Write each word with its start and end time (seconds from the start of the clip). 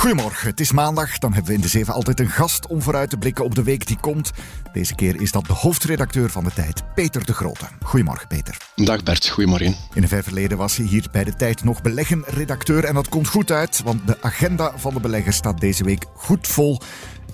Goedemorgen, 0.00 0.48
het 0.48 0.60
is 0.60 0.72
maandag. 0.72 1.18
Dan 1.18 1.32
hebben 1.32 1.50
we 1.50 1.56
in 1.56 1.62
de 1.62 1.68
Zeven 1.68 1.94
altijd 1.94 2.20
een 2.20 2.30
gast 2.30 2.66
om 2.66 2.82
vooruit 2.82 3.10
te 3.10 3.16
blikken 3.16 3.44
op 3.44 3.54
de 3.54 3.62
week 3.62 3.86
die 3.86 3.98
komt. 4.00 4.30
Deze 4.72 4.94
keer 4.94 5.20
is 5.20 5.32
dat 5.32 5.46
de 5.46 5.52
hoofdredacteur 5.52 6.30
van 6.30 6.44
de 6.44 6.52
Tijd, 6.52 6.82
Peter 6.94 7.24
de 7.24 7.32
Grote. 7.32 7.64
Goedemorgen, 7.82 8.26
Peter. 8.26 8.56
Dag 8.74 9.02
Bert, 9.02 9.28
goedemorgen. 9.28 9.76
In 9.94 10.08
ver 10.08 10.22
verleden 10.22 10.58
was 10.58 10.76
hij 10.76 10.86
hier 10.86 11.06
bij 11.12 11.24
de 11.24 11.34
Tijd 11.34 11.64
nog 11.64 11.82
beleggen-redacteur. 11.82 12.84
En 12.84 12.94
dat 12.94 13.08
komt 13.08 13.28
goed 13.28 13.50
uit, 13.50 13.82
want 13.84 14.06
de 14.06 14.16
agenda 14.20 14.72
van 14.76 14.94
de 14.94 15.00
belegger 15.00 15.32
staat 15.32 15.60
deze 15.60 15.84
week 15.84 16.06
goed 16.14 16.46
vol. 16.46 16.80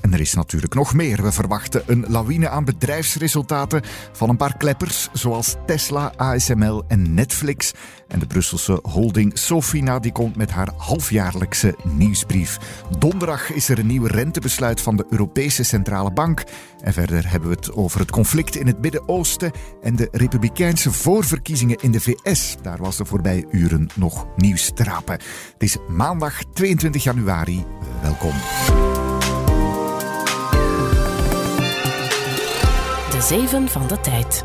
En 0.00 0.12
er 0.12 0.20
is 0.20 0.34
natuurlijk 0.34 0.74
nog 0.74 0.94
meer. 0.94 1.22
We 1.22 1.32
verwachten 1.32 1.82
een 1.86 2.04
lawine 2.08 2.48
aan 2.48 2.64
bedrijfsresultaten 2.64 3.82
van 4.12 4.28
een 4.28 4.36
paar 4.36 4.56
kleppers, 4.56 5.08
zoals 5.12 5.56
Tesla, 5.66 6.12
ASML 6.16 6.84
en 6.88 7.14
Netflix. 7.14 7.72
En 8.08 8.18
de 8.18 8.26
Brusselse 8.26 8.78
holding 8.82 9.38
Sofina 9.38 9.98
die 9.98 10.12
komt 10.12 10.36
met 10.36 10.50
haar 10.50 10.68
halfjaarlijkse 10.76 11.76
nieuwsbrief. 11.84 12.58
Donderdag 12.98 13.52
is 13.52 13.68
er 13.68 13.78
een 13.78 13.86
nieuw 13.86 14.06
rentebesluit 14.06 14.80
van 14.80 14.96
de 14.96 15.06
Europese 15.10 15.62
Centrale 15.62 16.12
Bank. 16.12 16.44
En 16.80 16.92
verder 16.92 17.30
hebben 17.30 17.48
we 17.48 17.56
het 17.56 17.72
over 17.72 18.00
het 18.00 18.10
conflict 18.10 18.56
in 18.56 18.66
het 18.66 18.80
Midden-Oosten 18.80 19.52
en 19.82 19.96
de 19.96 20.08
republikeinse 20.12 20.92
voorverkiezingen 20.92 21.78
in 21.80 21.90
de 21.90 22.00
VS. 22.00 22.56
Daar 22.62 22.78
was 22.78 22.96
de 22.96 23.04
voorbije 23.04 23.46
uren 23.50 23.88
nog 23.94 24.26
nieuws 24.36 24.70
te 24.74 24.84
rapen. 24.84 25.14
Het 25.52 25.62
is 25.62 25.76
maandag 25.88 26.42
22 26.52 27.02
januari. 27.02 27.64
Welkom. 28.02 28.34
Zeven 33.26 33.68
van 33.68 33.86
de 33.86 34.00
Tijd. 34.00 34.44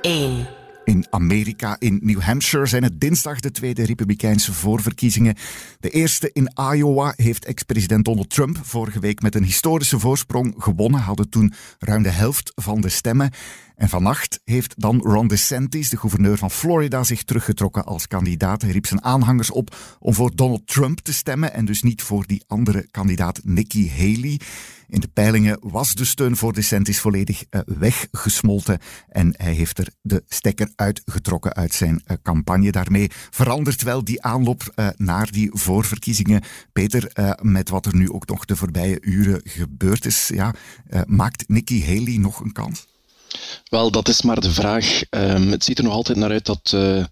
1. 0.00 0.46
In 0.84 1.06
Amerika, 1.10 1.76
in 1.78 2.00
New 2.02 2.20
Hampshire, 2.20 2.66
zijn 2.66 2.82
het 2.82 3.00
dinsdag 3.00 3.40
de 3.40 3.50
tweede 3.50 3.84
republikeinse 3.84 4.52
voorverkiezingen. 4.52 5.34
De 5.80 5.90
eerste 5.90 6.30
in 6.32 6.50
Iowa 6.72 7.12
heeft 7.16 7.44
ex-president 7.44 8.04
Donald 8.04 8.30
Trump 8.30 8.58
vorige 8.62 9.00
week 9.00 9.22
met 9.22 9.34
een 9.34 9.44
historische 9.44 9.98
voorsprong 9.98 10.54
gewonnen. 10.58 11.00
Hadden 11.00 11.28
toen 11.28 11.52
ruim 11.78 12.02
de 12.02 12.10
helft 12.10 12.52
van 12.54 12.80
de 12.80 12.88
stemmen. 12.88 13.30
En 13.76 13.88
vannacht 13.88 14.40
heeft 14.44 14.74
dan 14.76 15.00
Ron 15.00 15.28
DeSantis, 15.28 15.88
de 15.88 15.96
gouverneur 15.96 16.38
van 16.38 16.50
Florida, 16.50 17.04
zich 17.04 17.22
teruggetrokken 17.22 17.84
als 17.84 18.06
kandidaat. 18.06 18.62
Hij 18.62 18.70
riep 18.70 18.86
zijn 18.86 19.04
aanhangers 19.04 19.50
op 19.50 19.76
om 19.98 20.14
voor 20.14 20.36
Donald 20.36 20.66
Trump 20.66 20.98
te 20.98 21.12
stemmen 21.12 21.52
en 21.52 21.64
dus 21.64 21.82
niet 21.82 22.02
voor 22.02 22.26
die 22.26 22.44
andere 22.46 22.86
kandidaat 22.90 23.40
Nikki 23.44 23.90
Haley. 23.90 24.40
In 24.88 25.00
de 25.00 25.08
peilingen 25.08 25.58
was 25.60 25.94
de 25.94 26.04
steun 26.04 26.36
voor 26.36 26.52
DeSantis 26.52 27.00
volledig 27.00 27.44
uh, 27.50 27.60
weggesmolten 27.66 28.78
en 29.08 29.34
hij 29.36 29.52
heeft 29.52 29.78
er 29.78 29.88
de 30.02 30.24
stekker 30.28 30.72
uitgetrokken 30.76 31.54
uit 31.54 31.72
zijn 31.72 32.02
uh, 32.06 32.16
campagne. 32.22 32.72
Daarmee 32.72 33.10
verandert 33.30 33.82
wel 33.82 34.04
die 34.04 34.22
aanloop 34.22 34.72
uh, 34.74 34.88
naar 34.96 35.32
die 35.32 35.50
voorverkiezingen. 35.52 36.42
Peter, 36.72 37.34
met 37.42 37.68
wat 37.68 37.86
er 37.86 37.96
nu 37.96 38.10
ook 38.10 38.26
nog 38.26 38.44
de 38.44 38.56
voorbije 38.56 38.98
uren 39.00 39.40
gebeurd 39.44 40.04
is, 40.04 40.30
ja, 40.34 40.54
maakt 41.06 41.48
Nikki 41.48 41.84
Haley 41.84 42.16
nog 42.16 42.40
een 42.40 42.52
kans? 42.52 42.95
Wel, 43.68 43.90
dat 43.90 44.08
is 44.08 44.22
maar 44.22 44.40
de 44.40 44.50
vraag. 44.50 45.02
Um, 45.10 45.50
het 45.50 45.64
ziet 45.64 45.78
er 45.78 45.84
nog 45.84 45.92
altijd 45.92 46.18
naar 46.18 46.30
uit 46.30 46.46
dat 46.46 46.72
uh, 46.74 47.04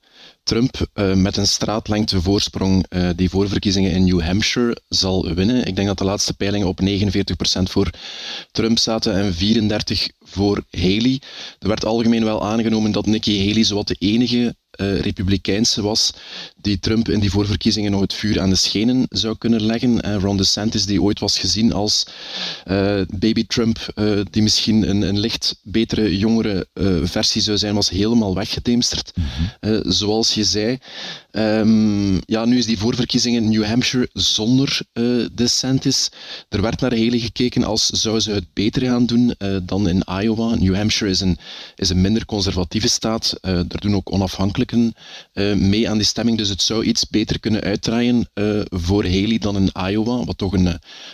Trump 0.42 0.86
uh, 0.94 1.14
met 1.14 1.36
een 1.36 1.47
straatlengte 1.47 2.22
voorsprong 2.22 2.86
uh, 2.89 3.08
die 3.17 3.30
voorverkiezingen 3.30 3.91
in 3.91 4.05
New 4.05 4.20
Hampshire 4.20 4.77
zal 4.89 5.34
winnen. 5.34 5.64
Ik 5.64 5.77
denk 5.77 5.89
dat 5.89 5.98
de 5.98 6.05
laatste 6.05 6.34
peilingen 6.34 6.67
op 6.67 6.80
49% 6.80 7.63
voor 7.63 7.90
Trump 8.51 8.79
zaten 8.79 9.14
en 9.14 9.34
34% 9.34 9.77
voor 10.20 10.64
Haley. 10.70 11.20
Er 11.58 11.68
werd 11.68 11.84
algemeen 11.84 12.24
wel 12.24 12.45
aangenomen 12.45 12.92
dat 12.92 13.07
Nikki 13.07 13.48
Haley 13.48 13.64
zowat 13.64 13.89
de 13.89 13.96
enige 13.98 14.57
republikeinse 14.77 15.83
was 15.83 16.13
die 16.64 16.79
Trump 16.79 17.08
in 17.08 17.20
die 17.20 17.30
voorverkiezingen 17.30 17.91
nog 17.91 18.01
het 18.01 18.14
vuur 18.14 18.41
aan 18.41 18.51
de 18.51 18.57
schenen 18.57 19.07
zou 19.08 19.36
kunnen 19.39 19.63
leggen. 19.63 20.01
En 20.01 20.20
Ron 20.20 20.36
DeSantis, 20.36 20.86
die 20.86 21.02
ooit 21.02 21.20
was 21.20 21.39
gezien 21.39 21.73
als 21.73 22.07
uh, 22.67 23.01
baby 23.19 23.47
Trump, 23.47 23.92
uh, 23.95 24.20
die 24.30 24.42
misschien 24.42 24.89
een, 24.89 25.02
een 25.02 25.19
licht 25.19 25.57
betere, 25.63 26.19
jongere 26.19 26.67
versie 27.05 27.42
zou 27.42 27.58
zijn, 27.58 27.75
was 27.75 27.91
helemaal 27.91 28.35
weggedemsterd. 28.35 29.13
Mm 29.14 29.25
-hmm. 29.25 29.92
zoals 29.92 30.35
je 30.35 30.45
zei. 30.45 30.79
Um, 31.33 32.20
ja, 32.27 32.45
nu 32.45 32.58
is 32.58 32.67
die 32.67 32.79
voorverkiezingen 32.79 33.42
in 33.42 33.51
New 33.51 33.64
Hampshire 33.64 34.08
zonder 34.13 34.81
DeSantis. 35.33 36.11
Er 36.48 36.63
werd 36.63 36.81
naar 36.81 36.91
Haley 36.91 37.19
gekeken 37.19 37.64
als 37.64 37.86
zou 37.86 38.20
ze 38.20 38.31
het 38.31 38.45
beter 38.52 38.83
gaan 38.83 39.07
doen 39.07 39.35
dan 39.63 39.89
in 39.89 40.02
Iowa. 40.20 40.55
New 40.55 40.75
Hampshire 40.75 41.11
is 41.11 41.20
een, 41.20 41.39
is 41.77 41.89
een 41.89 42.01
minder 42.01 42.25
conservatieve 42.25 42.89
staat. 42.89 43.39
er 43.42 43.81
doen 43.81 43.95
ook 43.95 44.13
onafhankelijk 44.13 44.73
uh, 44.73 45.55
mee 45.55 45.91
aan 45.91 45.96
die 45.96 46.07
stemming. 46.07 46.39
Dus 46.39 46.48
het 46.55 46.63
zou 46.63 46.85
iets 46.85 47.09
beter 47.09 47.41
kunnen 47.41 47.61
uitdraaien 47.61 48.29
uh, 48.35 48.61
voor 48.65 49.05
Haley 49.05 49.39
dan 49.39 49.57
in 49.57 49.70
Iowa, 49.89 50.25
wat 50.25 50.39
toch 50.39 50.53
een, 50.53 50.67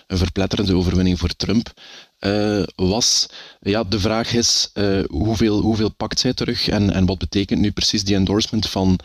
een 0.06 0.18
verpletterende 0.18 0.74
overwinning 0.74 1.18
voor 1.18 1.28
Trump 1.28 1.72
uh, 2.20 2.62
was. 2.76 3.28
Ja, 3.60 3.84
de 3.84 4.00
vraag 4.00 4.32
is 4.32 4.72
hoeveel, 5.08 5.60
hoeveel 5.60 5.90
pakt 5.90 6.20
zij 6.20 6.34
terug 6.34 6.68
en, 6.68 6.90
en 6.92 7.06
wat 7.06 7.18
betekent 7.18 7.60
nu 7.60 7.70
precies 7.70 8.04
die 8.04 8.14
endorsement 8.14 8.68
van 8.68 8.98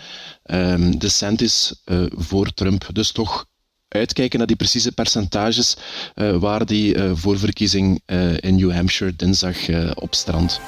um, 0.45 0.99
DeSantis 0.99 1.73
voor 2.09 2.53
Trump. 2.53 2.87
Dus 2.93 3.11
toch 3.11 3.45
uitkijken 3.87 4.37
naar 4.37 4.47
die 4.47 4.55
precieze 4.55 4.91
percentages 4.91 5.75
waar 6.15 6.65
die 6.65 6.95
voorverkiezing 7.13 8.01
in 8.39 8.55
New 8.55 8.71
Hampshire 8.71 9.15
dinsdag 9.15 9.57
op 9.95 10.15
strandt. 10.15 10.61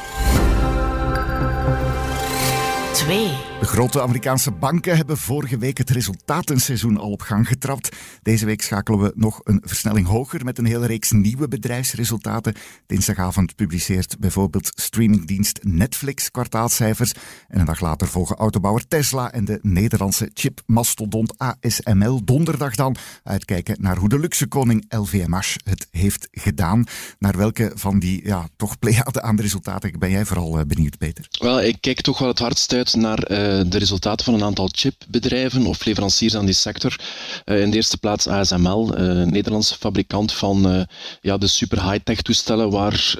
2. 2.93 3.46
De 3.59 3.65
grote 3.65 4.01
Amerikaanse 4.01 4.51
banken 4.51 4.95
hebben 4.95 5.17
vorige 5.17 5.57
week 5.57 5.77
het 5.77 5.89
resultatenseizoen 5.89 6.97
al 6.97 7.11
op 7.11 7.21
gang 7.21 7.47
getrapt. 7.47 7.95
Deze 8.21 8.45
week 8.45 8.61
schakelen 8.61 8.99
we 8.99 9.11
nog 9.15 9.41
een 9.43 9.61
versnelling 9.65 10.07
hoger 10.07 10.45
met 10.45 10.57
een 10.57 10.65
hele 10.65 10.85
reeks 10.85 11.11
nieuwe 11.11 11.47
bedrijfsresultaten. 11.47 12.53
Dinsdagavond 12.85 13.55
publiceert 13.55 14.19
bijvoorbeeld 14.19 14.71
streamingdienst 14.75 15.59
Netflix 15.63 16.31
kwartaalcijfers. 16.31 17.11
En 17.47 17.59
een 17.59 17.65
dag 17.65 17.79
later 17.79 18.07
volgen 18.07 18.35
autobouwer 18.35 18.87
Tesla 18.87 19.31
en 19.31 19.45
de 19.45 19.59
Nederlandse 19.61 20.31
chipmastodont 20.33 21.33
ASML. 21.37 22.23
Donderdag 22.23 22.75
dan 22.75 22.95
uitkijken 23.23 23.77
naar 23.79 23.97
hoe 23.97 24.09
de 24.09 24.19
luxe 24.19 24.47
koning 24.47 24.85
LVMH 24.89 25.55
het 25.63 25.87
heeft 25.91 26.27
gedaan. 26.31 26.83
Naar 27.19 27.37
welke 27.37 27.71
van 27.75 27.99
die 27.99 28.27
ja, 28.27 28.47
toch 28.57 28.79
pleiade 28.79 29.21
aan 29.21 29.35
de 29.35 29.41
resultaten 29.41 29.99
ben 29.99 30.11
jij 30.11 30.25
vooral 30.25 30.59
eh, 30.59 30.65
benieuwd, 30.65 30.97
Peter? 30.97 31.25
Wel, 31.39 31.61
ik 31.61 31.77
kijk 31.79 32.01
toch 32.01 32.19
wel 32.19 32.27
het 32.27 32.39
hardst 32.39 32.73
uit 32.73 32.95
naar 32.95 33.31
uh, 33.31 33.46
de 33.47 33.77
resultaten 33.77 34.25
van 34.25 34.33
een 34.33 34.43
aantal 34.43 34.69
chipbedrijven 34.71 35.65
of 35.65 35.85
leveranciers 35.85 36.35
aan 36.35 36.45
die 36.45 36.55
sector. 36.55 36.99
Uh, 37.45 37.61
in 37.61 37.69
de 37.69 37.75
eerste 37.75 37.97
plaats 37.97 38.27
ASML, 38.27 38.99
uh, 38.99 39.25
Nederlandse 39.25 39.75
fabrikant 39.75 40.33
van 40.33 40.87
ja, 41.21 41.37
de 41.37 41.47
super 41.47 41.91
high-tech 41.91 42.21
toestellen 42.21 42.69
waar 42.69 43.15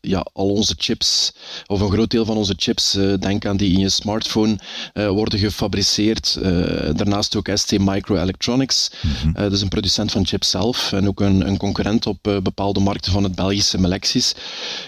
ja, 0.00 0.26
al 0.32 0.48
onze 0.48 0.74
chips, 0.78 1.32
of 1.66 1.80
een 1.80 1.90
groot 1.90 2.10
deel 2.10 2.24
van 2.24 2.36
onze 2.36 2.54
chips, 2.56 2.98
denk 3.18 3.46
aan 3.46 3.56
die 3.56 3.72
in 3.72 3.78
je 3.78 3.88
smartphone, 3.88 4.58
worden 4.92 5.38
gefabriceerd. 5.38 6.38
daarnaast 6.96 7.36
ook 7.36 7.50
ST 7.54 7.78
Microelectronics, 7.78 8.90
mm 9.02 9.10
-hmm. 9.22 9.32
dat 9.32 9.52
is 9.52 9.60
een 9.60 9.68
producent 9.68 10.12
van 10.12 10.26
chips 10.26 10.50
zelf 10.50 10.92
en 10.92 11.08
ook 11.08 11.20
een, 11.20 11.46
een 11.46 11.56
concurrent 11.56 12.06
op 12.06 12.18
bepaalde 12.42 12.80
markten 12.80 13.12
van 13.12 13.22
het 13.22 13.34
Belgische 13.34 13.78
Melexis. 13.78 14.34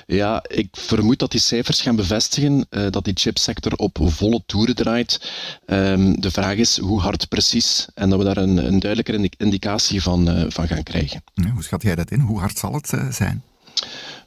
Ja, 0.07 0.45
ik 0.49 0.69
vermoed 0.73 1.19
dat 1.19 1.31
die 1.31 1.41
cijfers 1.41 1.81
gaan 1.81 1.97
bevestigen 1.97 2.67
dat 2.91 3.05
die 3.05 3.15
chipsector 3.17 3.73
op 3.77 3.99
volle 4.03 4.43
toeren 4.53 4.75
draait. 4.75 5.33
Um, 5.67 6.21
de 6.21 6.31
vraag 6.31 6.57
is 6.57 6.79
hoe 6.79 7.01
hard 7.01 7.29
precies 7.29 7.89
en 7.95 8.11
dat 8.11 8.19
we 8.19 8.25
daar 8.25 8.37
een, 8.37 8.57
een 8.67 8.79
duidelijke 8.79 9.37
indicatie 9.37 10.03
van, 10.03 10.29
uh, 10.29 10.45
van 10.49 10.67
gaan 10.67 10.83
krijgen. 10.83 11.23
Ja, 11.35 11.51
hoe 11.51 11.63
schat 11.63 11.83
jij 11.83 11.95
dat 11.95 12.11
in? 12.11 12.21
Hoe 12.21 12.39
hard 12.39 12.59
zal 12.59 12.75
het 12.75 12.93
uh, 12.93 13.11
zijn? 13.11 13.43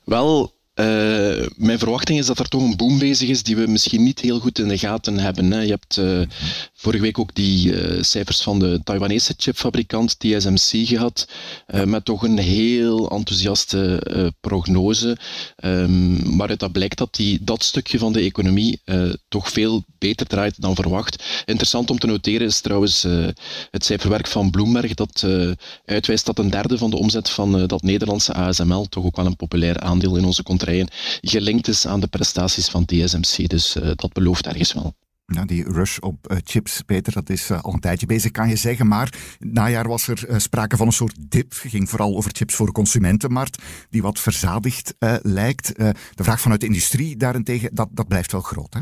Wel, 0.04 0.55
uh, 0.76 1.48
mijn 1.56 1.80
verwachting 1.80 2.20
is 2.20 2.26
dat 2.26 2.40
er 2.40 2.48
toch 2.48 2.62
een 2.62 2.76
boom 2.76 3.00
bezig 3.00 3.30
is 3.30 3.44
die 3.44 3.56
we 3.56 3.68
misschien 3.68 4.04
niet 4.04 4.20
heel 4.20 4.40
goed 4.40 4.60
in 4.60 4.68
de 4.68 4.78
gaten 4.78 5.20
hebben. 5.20 5.52
Hè. 5.52 5.62
Je 5.62 5.70
hebt 5.70 5.98
uh, 5.98 6.22
vorige 6.74 7.02
week 7.02 7.20
ook 7.20 7.36
die 7.36 7.72
uh, 7.72 8.04
cijfers 8.04 8.42
van 8.42 8.60
de 8.60 8.80
Taiwanese 8.84 9.34
chipfabrikant 9.38 10.20
TSMC 10.20 10.88
gehad, 10.88 11.28
met 11.86 12.06
toch 12.06 12.24
een 12.24 12.38
heel 12.38 13.10
enthousiaste 13.10 14.34
prognose. 14.42 15.18
Um, 15.64 16.38
waaruit 16.38 16.60
dat 16.60 16.72
blijkt 16.72 16.98
dat 16.98 17.16
die, 17.16 17.40
dat 17.42 17.64
stukje 17.64 17.98
van 17.98 18.14
de 18.14 18.20
economie 18.20 18.82
toch 19.28 19.52
veel 19.52 19.84
beter 19.98 20.28
draait 20.28 20.62
dan 20.62 20.76
verwacht. 20.76 21.24
Interessant 21.46 21.90
om 21.90 22.00
te 22.00 22.08
noteren 22.08 22.48
is 22.48 22.62
trouwens 22.62 23.02
het 23.72 23.86
cijferwerk 23.86 24.28
van 24.28 24.50
Bloomberg 24.50 24.94
dat 24.94 25.26
uitwijst 25.86 26.26
dat 26.26 26.40
een 26.40 26.50
derde 26.50 26.78
van 26.78 26.90
de 26.90 26.98
omzet 26.98 27.30
van 27.30 27.68
dat 27.68 27.82
Nederlandse 27.82 28.34
ASML, 28.34 28.86
toch 28.90 29.06
ook 29.06 29.16
wel 29.16 29.26
een 29.26 29.36
populair 29.36 29.80
aandeel 29.80 30.16
in 30.16 30.26
onze 30.26 30.44
contract 30.44 30.64
batterijen 30.66 30.88
gelinkt 31.22 31.68
is 31.68 31.88
aan 31.88 32.00
de 32.00 32.08
prestaties 32.08 32.68
van 32.68 32.86
TSMC. 32.86 33.50
Dus 33.50 33.76
dat 33.96 34.14
belooft 34.14 34.48
ergens 34.48 34.74
wel. 34.74 34.96
Ja, 35.28 35.46
die 35.46 35.64
rush 35.64 35.98
op 36.00 36.32
uh, 36.32 36.38
chips, 36.44 36.82
Peter, 36.86 37.14
dat 37.14 37.30
is 37.30 37.50
uh, 37.50 37.62
al 37.62 37.74
een 37.74 37.80
tijdje 37.80 38.06
bezig, 38.06 38.32
kan 38.32 38.50
je 38.50 38.56
zeggen. 38.56 38.88
Maar 38.88 39.14
najaar 39.40 39.88
was 39.88 40.08
er 40.08 40.30
uh, 40.30 40.38
sprake 40.38 40.78
van 40.78 40.88
een 40.88 40.94
soort 40.94 41.16
dip. 41.20 41.50
Het 41.62 41.72
ging 41.72 41.90
vooral 41.90 42.16
over 42.16 42.32
chips 42.34 42.56
voor 42.56 42.66
de 42.66 42.72
consumentenmarkt, 42.72 43.62
die 43.90 44.02
wat 44.02 44.20
verzadigd 44.20 44.94
lijkt. 45.22 45.76
de 45.76 46.24
vraag 46.24 46.42
vanuit 46.42 46.62
de 46.62 46.68
industrie 46.68 47.18
daarentegen, 47.18 47.76
dat, 47.76 47.90
dat 47.92 48.08
blijft 48.08 48.32
wel 48.32 48.42
groot. 48.42 48.74
Hè? 48.74 48.80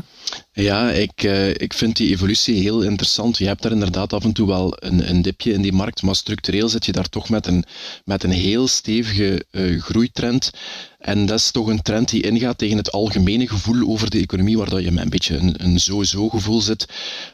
Ja, 0.52 0.90
ik, 0.90 1.22
ik 1.56 1.72
vind 1.72 1.96
die 1.96 2.10
evolutie 2.10 2.60
heel 2.60 2.82
interessant. 2.82 3.38
Je 3.38 3.46
hebt 3.46 3.62
daar 3.62 3.72
inderdaad 3.72 4.12
af 4.12 4.24
en 4.24 4.32
toe 4.32 4.46
wel 4.46 4.76
een, 4.78 5.08
een 5.10 5.22
dipje 5.22 5.52
in 5.52 5.62
die 5.62 5.72
markt, 5.72 6.02
maar 6.02 6.14
structureel 6.14 6.68
zit 6.68 6.86
je 6.86 6.92
daar 6.92 7.08
toch 7.08 7.28
met 7.28 7.46
een, 7.46 7.64
met 8.04 8.22
een 8.22 8.30
heel 8.30 8.68
stevige 8.68 9.46
groeitrend. 9.78 10.50
En 11.04 11.26
dat 11.26 11.38
is 11.38 11.50
toch 11.50 11.66
een 11.66 11.82
trend 11.82 12.08
die 12.08 12.22
ingaat 12.22 12.58
tegen 12.58 12.76
het 12.76 12.92
algemene 12.92 13.48
gevoel 13.48 13.88
over 13.88 14.10
de 14.10 14.18
economie, 14.18 14.58
waar 14.58 14.80
je 14.80 14.90
met 14.90 15.04
een 15.04 15.10
beetje 15.10 15.36
een, 15.36 15.64
een 15.64 15.80
zo-zo 15.80 16.28
gevoel 16.28 16.60
zit. 16.60 16.86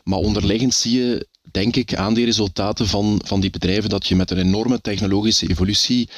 Maar 0.05 0.19
onderliggend 0.19 0.75
zie 0.75 1.03
je 1.03 1.29
denk 1.51 1.77
ik, 1.77 1.95
aan 1.95 2.15
die 2.15 2.25
resultaten 2.25 2.87
van, 2.87 3.21
van 3.25 3.41
die 3.41 3.51
bedrijven 3.51 3.91
dat 3.91 4.07
je 4.07 4.17
met 4.17 4.31
een 4.31 4.39
enorme 4.39 4.81
technologische 4.81 5.49
evolutie, 5.49 6.09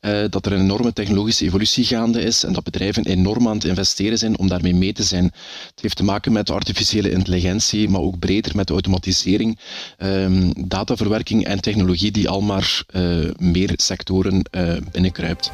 uh, 0.00 0.24
dat 0.30 0.46
er 0.46 0.52
een 0.52 0.60
enorme 0.60 0.92
technologische 0.92 1.44
evolutie 1.44 1.84
gaande 1.84 2.20
is 2.20 2.44
en 2.44 2.52
dat 2.52 2.64
bedrijven 2.64 3.06
enorm 3.06 3.48
aan 3.48 3.54
het 3.54 3.64
investeren 3.64 4.18
zijn 4.18 4.38
om 4.38 4.48
daarmee 4.48 4.74
mee 4.74 4.92
te 4.92 5.02
zijn. 5.02 5.24
Het 5.24 5.80
heeft 5.80 5.96
te 5.96 6.04
maken 6.04 6.32
met 6.32 6.50
artificiële 6.50 7.10
intelligentie, 7.10 7.88
maar 7.88 8.00
ook 8.00 8.18
breder 8.18 8.56
met 8.56 8.70
automatisering, 8.70 9.58
um, 9.98 10.52
dataverwerking 10.68 11.44
en 11.44 11.60
technologie 11.60 12.10
die 12.10 12.28
al 12.28 12.40
maar 12.40 12.84
uh, 12.94 13.30
meer 13.36 13.72
sectoren 13.76 14.44
uh, 14.50 14.76
binnenkruipt. 14.92 15.50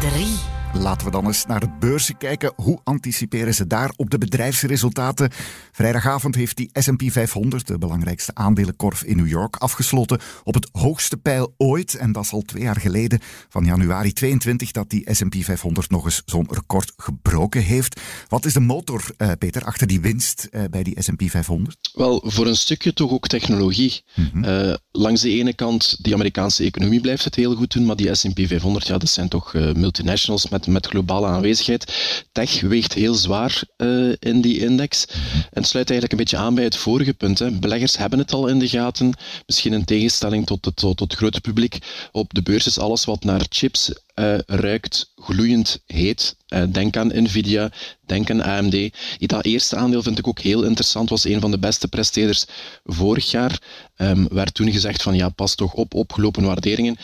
3. 0.00 0.55
Laten 0.80 1.06
we 1.06 1.12
dan 1.12 1.26
eens 1.26 1.46
naar 1.46 1.60
de 1.60 1.76
beurzen 1.78 2.16
kijken. 2.16 2.52
Hoe 2.56 2.80
anticiperen 2.84 3.54
ze 3.54 3.66
daar 3.66 3.92
op 3.96 4.10
de 4.10 4.18
bedrijfsresultaten? 4.18 5.30
Vrijdagavond 5.72 6.34
heeft 6.34 6.56
die 6.56 6.70
S&P 6.72 7.02
500, 7.06 7.66
de 7.66 7.78
belangrijkste 7.78 8.34
aandelenkorf 8.34 9.02
in 9.02 9.16
New 9.16 9.28
York, 9.28 9.56
afgesloten 9.56 10.20
op 10.44 10.54
het 10.54 10.68
hoogste 10.72 11.16
pijl 11.16 11.54
ooit. 11.56 11.94
En 11.94 12.12
dat 12.12 12.24
is 12.24 12.32
al 12.32 12.42
twee 12.42 12.62
jaar 12.62 12.80
geleden, 12.80 13.20
van 13.48 13.64
januari 13.64 14.12
22, 14.12 14.70
dat 14.70 14.90
die 14.90 15.14
S&P 15.14 15.34
500 15.34 15.90
nog 15.90 16.04
eens 16.04 16.22
zo'n 16.24 16.46
record 16.50 16.92
gebroken 16.96 17.62
heeft. 17.62 18.00
Wat 18.28 18.44
is 18.44 18.52
de 18.52 18.60
motor, 18.60 19.04
uh, 19.18 19.30
Peter, 19.38 19.64
achter 19.64 19.86
die 19.86 20.00
winst 20.00 20.48
uh, 20.50 20.62
bij 20.70 20.82
die 20.82 21.02
S&P 21.02 21.22
500? 21.30 21.90
Wel, 21.94 22.22
voor 22.26 22.46
een 22.46 22.56
stukje 22.56 22.92
toch 22.92 23.10
ook 23.10 23.28
technologie. 23.28 24.02
Mm 24.14 24.28
-hmm. 24.32 24.44
uh, 24.44 24.74
langs 24.90 25.20
de 25.20 25.30
ene 25.30 25.54
kant, 25.54 26.04
die 26.04 26.14
Amerikaanse 26.14 26.64
economie 26.64 27.00
blijft 27.00 27.24
het 27.24 27.34
heel 27.34 27.54
goed 27.54 27.72
doen, 27.72 27.86
maar 27.86 27.96
die 27.96 28.14
S&P 28.14 28.40
500, 28.46 28.86
ja, 28.86 28.98
dat 28.98 29.10
zijn 29.10 29.28
toch 29.28 29.52
multinationals 29.52 30.48
met 30.48 30.65
met, 30.66 30.86
globale 30.86 31.26
aanwezigheid. 31.26 31.92
Tech 32.32 32.60
weegt 32.60 32.92
heel 32.92 33.14
zwaar 33.14 33.62
uh, 33.76 34.12
in 34.18 34.40
die 34.40 34.58
index. 34.58 35.04
En 35.52 35.64
sluit 35.64 35.90
eigenlijk 35.90 36.12
een 36.12 36.18
beetje 36.18 36.36
aan 36.36 36.54
bij 36.54 36.64
het 36.64 36.76
vorige 36.76 37.14
punt. 37.14 37.38
Hè. 37.38 37.50
Beleggers 37.50 37.96
hebben 37.96 38.18
het 38.18 38.32
al 38.32 38.46
in 38.46 38.58
de 38.58 38.68
gaten. 38.68 39.14
Misschien 39.46 39.72
in 39.72 39.84
tegenstelling 39.84 40.46
tot 40.46 40.64
het, 40.64 40.76
tot, 40.76 41.00
het 41.00 41.14
grote 41.14 41.40
publiek. 41.40 41.78
Op 42.12 42.34
de 42.34 42.42
beurs 42.42 42.66
is 42.66 42.78
alles 42.78 43.04
wat 43.04 43.24
naar 43.24 43.46
chips 43.48 43.92
uh, 44.14 44.38
ruikt 44.46 45.12
gloeiend 45.16 45.82
heet. 45.86 46.36
Uh, 46.48 46.62
denk 46.68 46.96
aan 46.96 47.22
Nvidia, 47.22 47.70
denk 48.06 48.30
aan 48.30 48.42
AMD. 48.42 48.90
Dat 49.18 49.44
eerste 49.44 49.76
aandeel 49.76 50.02
vind 50.02 50.18
ik 50.18 50.28
ook 50.28 50.40
heel 50.40 50.62
interessant, 50.62 51.10
was 51.10 51.24
een 51.24 51.40
van 51.40 51.50
de 51.50 51.58
beste 51.58 51.88
presteerders 51.88 52.44
vorig 52.84 53.30
jaar. 53.30 53.60
Um, 53.96 54.28
werd 54.28 54.54
toen 54.54 54.72
gezegd 54.72 55.02
van 55.02 55.14
ja, 55.14 55.28
pas 55.28 55.54
toch 55.54 55.72
op, 55.72 55.94
opgelopen 55.94 56.44
waarderingen 56.44 56.96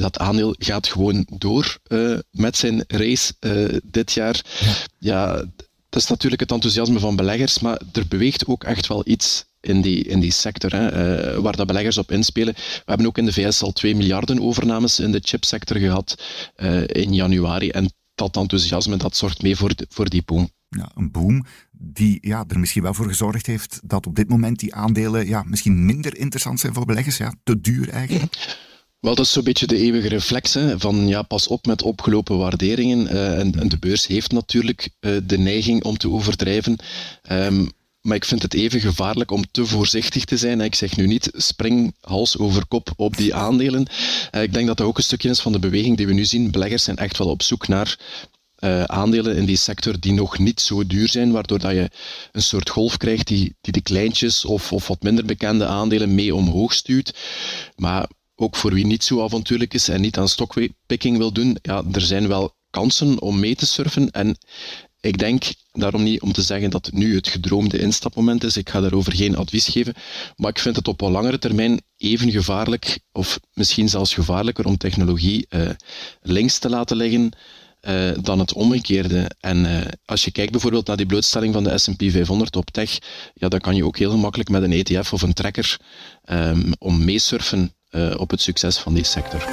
dat 0.00 0.18
aandeel 0.18 0.54
gaat 0.58 0.86
gewoon 0.86 1.26
door 1.30 1.78
uh, 1.88 2.18
met 2.30 2.56
zijn 2.56 2.84
race 2.86 3.32
uh, 3.40 3.78
dit 3.84 4.12
jaar. 4.12 4.44
Ja. 4.60 4.74
ja, 4.98 5.44
dat 5.88 6.02
is 6.02 6.08
natuurlijk 6.08 6.40
het 6.40 6.52
enthousiasme 6.52 6.98
van 6.98 7.16
beleggers, 7.16 7.58
maar 7.58 7.80
er 7.92 8.08
beweegt 8.08 8.46
ook 8.46 8.64
echt 8.64 8.86
wel 8.86 9.02
iets 9.04 9.44
in 9.60 9.80
die, 9.80 10.04
in 10.04 10.20
die 10.20 10.32
sector, 10.32 10.72
hè, 10.72 10.86
uh, 11.34 11.38
waar 11.38 11.56
dat 11.56 11.66
beleggers 11.66 11.98
op 11.98 12.10
inspelen. 12.10 12.54
We 12.54 12.82
hebben 12.84 13.06
ook 13.06 13.18
in 13.18 13.24
de 13.24 13.32
VS 13.32 13.62
al 13.62 13.72
2 13.72 13.96
miljarden 13.96 14.40
overnames 14.40 15.00
in 15.00 15.12
de 15.12 15.20
chipsector 15.22 15.76
gehad 15.76 16.22
in 16.86 17.14
januari. 17.14 17.70
En 17.70 17.92
dat 18.14 18.36
enthousiasme 18.36 18.96
dat 18.96 19.16
zorgt 19.16 19.42
mee 19.42 19.56
voor, 19.56 19.74
de, 19.74 19.86
voor 19.88 20.08
die 20.08 20.22
boom. 20.24 20.50
Ja, 20.68 20.90
een 20.94 21.10
boom 21.10 21.44
die 21.72 22.18
ja, 22.20 22.44
er 22.48 22.58
misschien 22.58 22.82
wel 22.82 22.94
voor 22.94 23.06
gezorgd 23.06 23.46
heeft 23.46 23.80
dat 23.82 24.06
op 24.06 24.16
dit 24.16 24.28
moment 24.28 24.58
die 24.58 24.74
aandelen 24.74 25.26
ja, 25.26 25.42
misschien 25.42 25.84
minder 25.84 26.16
interessant 26.16 26.60
zijn 26.60 26.74
voor 26.74 26.84
beleggers. 26.84 27.16
Ja, 27.16 27.34
te 27.44 27.60
duur 27.60 27.88
eigenlijk. 27.88 28.58
Wel, 29.00 29.14
dat 29.14 29.24
is 29.24 29.32
zo'n 29.32 29.44
beetje 29.44 29.66
de 29.66 29.76
eeuwige 29.76 30.08
reflex 30.08 30.54
hè, 30.54 30.78
van 30.78 31.08
ja, 31.08 31.22
pas 31.22 31.46
op 31.46 31.66
met 31.66 31.82
opgelopen 31.82 32.38
waarderingen. 32.38 33.06
Uh, 33.06 33.38
en, 33.38 33.60
en, 33.60 33.68
de 33.68 33.78
beurs 33.78 34.06
heeft 34.06 34.32
natuurlijk 34.32 34.90
uh, 35.00 35.16
de 35.24 35.38
neiging 35.38 35.84
om 35.84 35.96
te 35.96 36.10
overdrijven. 36.10 36.76
Um, 37.30 37.70
maar 38.00 38.16
ik 38.16 38.24
vind 38.24 38.42
het 38.42 38.54
even 38.54 38.80
gevaarlijk 38.80 39.30
om 39.30 39.44
te 39.50 39.66
voorzichtig 39.66 40.24
te 40.24 40.36
zijn. 40.36 40.60
Ik 40.60 40.74
zeg 40.74 40.96
nu 40.96 41.06
niet 41.06 41.30
spring 41.32 41.94
hals 42.00 42.38
over 42.38 42.66
kop 42.66 42.92
op 42.96 43.16
die 43.16 43.34
aandelen. 43.34 43.86
Uh, 44.34 44.42
ik 44.42 44.52
denk 44.52 44.66
dat 44.66 44.76
dat 44.76 44.86
ook 44.86 44.96
een 44.96 45.02
stukje 45.02 45.28
is 45.28 45.40
van 45.40 45.52
de 45.52 45.58
beweging 45.58 45.96
die 45.96 46.06
we 46.06 46.12
nu 46.12 46.24
zien. 46.24 46.50
Beleggers 46.50 46.84
zijn 46.84 46.96
echt 46.96 47.18
wel 47.18 47.28
op 47.28 47.42
zoek 47.42 47.68
naar 47.68 47.98
aandelen 48.86 49.36
in 49.36 49.44
die 49.44 49.56
sector 49.56 50.00
die 50.00 50.12
nog 50.12 50.38
niet 50.38 50.60
zo 50.60 50.86
duur 50.86 51.08
zijn, 51.08 51.32
waardoor 51.32 51.58
dat 51.58 51.72
je 51.72 51.90
een 52.32 52.42
soort 52.42 52.70
golf 52.70 52.96
krijgt 52.96 53.26
die, 53.26 53.56
die 53.60 53.72
de 53.72 53.80
kleintjes 53.80 54.44
of, 54.44 54.72
of 54.72 54.88
wat 54.88 55.02
minder 55.02 55.24
bekende 55.24 55.66
aandelen 55.66 56.14
mee 56.14 56.34
omhoog 56.34 56.72
stuurt. 56.72 57.18
Maar 57.76 58.08
ook 58.40 58.56
voor 58.56 58.74
wie 58.74 58.86
niet 58.86 59.04
zo 59.04 59.22
avontuurlijk 59.24 59.74
is 59.74 59.88
en 59.88 60.00
niet 60.00 60.18
aan 60.18 60.28
stockpicking 60.28 61.16
wil 61.16 61.32
doen, 61.32 61.58
ja, 61.62 61.82
er 61.92 62.00
zijn 62.00 62.28
wel 62.28 62.56
kansen 62.70 63.20
om 63.20 63.40
mee 63.40 63.54
te 63.54 63.66
surfen. 63.66 64.10
En 64.10 64.36
ik 65.00 65.18
denk 65.18 65.44
daarom 65.72 66.02
niet 66.02 66.20
om 66.20 66.32
te 66.32 66.42
zeggen 66.42 66.70
dat 66.70 66.90
nu 66.92 67.14
het 67.14 67.28
gedroomde 67.28 67.78
instapmoment 67.78 68.44
is. 68.44 68.56
Ik 68.56 68.70
ga 68.70 68.80
daarover 68.80 69.16
geen 69.16 69.36
advies 69.36 69.68
geven. 69.68 69.94
Maar 70.36 70.50
ik 70.50 70.58
vind 70.58 70.76
het 70.76 70.88
op 70.88 71.00
een 71.00 71.10
langere 71.10 71.38
termijn 71.38 71.82
even 71.96 72.30
gevaarlijk, 72.30 72.98
of 73.12 73.40
misschien 73.52 73.88
zelfs 73.88 74.14
gevaarlijker, 74.14 74.66
om 74.66 74.76
technologie 74.76 75.46
uh, 75.50 75.70
links 76.22 76.58
te 76.58 76.68
laten 76.68 76.96
liggen. 76.96 77.30
Uh, 77.80 78.10
dan 78.20 78.38
het 78.38 78.52
omgekeerde. 78.52 79.30
En 79.40 79.64
uh, 79.64 79.80
als 80.04 80.24
je 80.24 80.30
kijkt 80.30 80.52
bijvoorbeeld 80.52 80.86
naar 80.86 80.96
die 80.96 81.06
blootstelling 81.06 81.54
van 81.54 81.64
de 81.64 81.78
S&P 81.78 82.02
500 82.10 82.56
op 82.56 82.70
tech, 82.70 82.98
ja, 83.34 83.48
dan 83.48 83.60
kan 83.60 83.76
je 83.76 83.84
ook 83.84 83.98
heel 83.98 84.10
gemakkelijk 84.10 84.48
met 84.48 84.62
een 84.62 84.72
ETF 84.72 85.12
of 85.12 85.22
een 85.22 85.32
tracker 85.32 85.76
um, 86.30 86.72
om 86.78 87.04
meesurfen 87.04 87.72
op 88.16 88.30
het 88.30 88.40
succes 88.40 88.78
van 88.78 88.94
die 88.94 89.04
sector. 89.04 89.46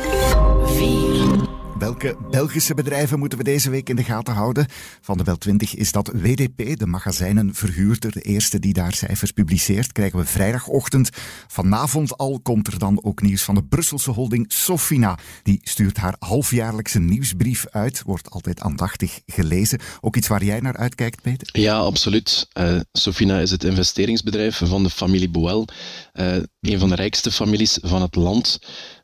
4. 1.80 1.80
Welke 1.80 2.18
Belgische 2.30 2.74
bedrijven 2.74 3.20
moeten 3.20 3.38
we 3.38 3.44
deze 3.44 3.70
week 3.70 3.90
in 3.90 3.96
de 3.96 4.04
gaten 4.04 4.34
houden? 4.34 4.68
Van 5.02 5.18
de 5.18 5.24
Wel 5.24 5.38
20 5.38 5.76
is 5.76 5.92
dat 5.92 6.12
WDP, 6.14 6.78
de 6.80 6.86
magazijnenverhuurder, 6.86 8.12
de 8.12 8.22
eerste 8.22 8.60
die 8.60 8.74
daar 8.74 8.94
cijfers 8.94 9.32
publiceert. 9.32 9.92
Krijgen 9.92 10.20
we 10.20 10.26
vrijdagochtend. 10.26 11.10
Vanavond 11.48 12.18
al 12.18 12.40
komt 12.44 12.68
er 12.68 12.80
dan 12.80 13.04
ook 13.04 13.22
nieuws 13.22 13.44
van 13.44 13.56
de 13.56 13.64
Brusselse 13.64 14.12
holding 14.12 14.46
Sofina. 14.48 15.18
Die 15.44 15.60
stuurt 15.64 15.98
haar 15.98 16.16
halfjaarlijkse 16.20 17.00
nieuwsbrief 17.00 17.66
uit. 17.70 18.02
Wordt 18.06 18.30
altijd 18.30 18.62
aandachtig 18.62 19.20
gelezen. 19.26 19.80
Ook 20.02 20.16
iets 20.16 20.28
waar 20.28 20.44
jij 20.44 20.60
naar 20.60 20.78
uitkijkt, 20.78 21.22
Peter? 21.22 21.48
Ja, 21.52 21.78
absoluut. 21.78 22.48
Uh, 22.54 22.80
Sofina 22.92 23.40
is 23.40 23.52
het 23.52 23.64
investeringsbedrijf 23.64 24.58
van 24.64 24.84
de 24.84 24.90
familie 24.90 25.30
Boel. 25.30 25.68
Uh, 26.14 26.36
een 26.62 26.80
van 26.80 26.90
de 26.90 26.96
rijkste 26.96 27.32
families 27.32 27.80
van 27.82 28.02
het 28.02 28.16
land. 28.16 28.60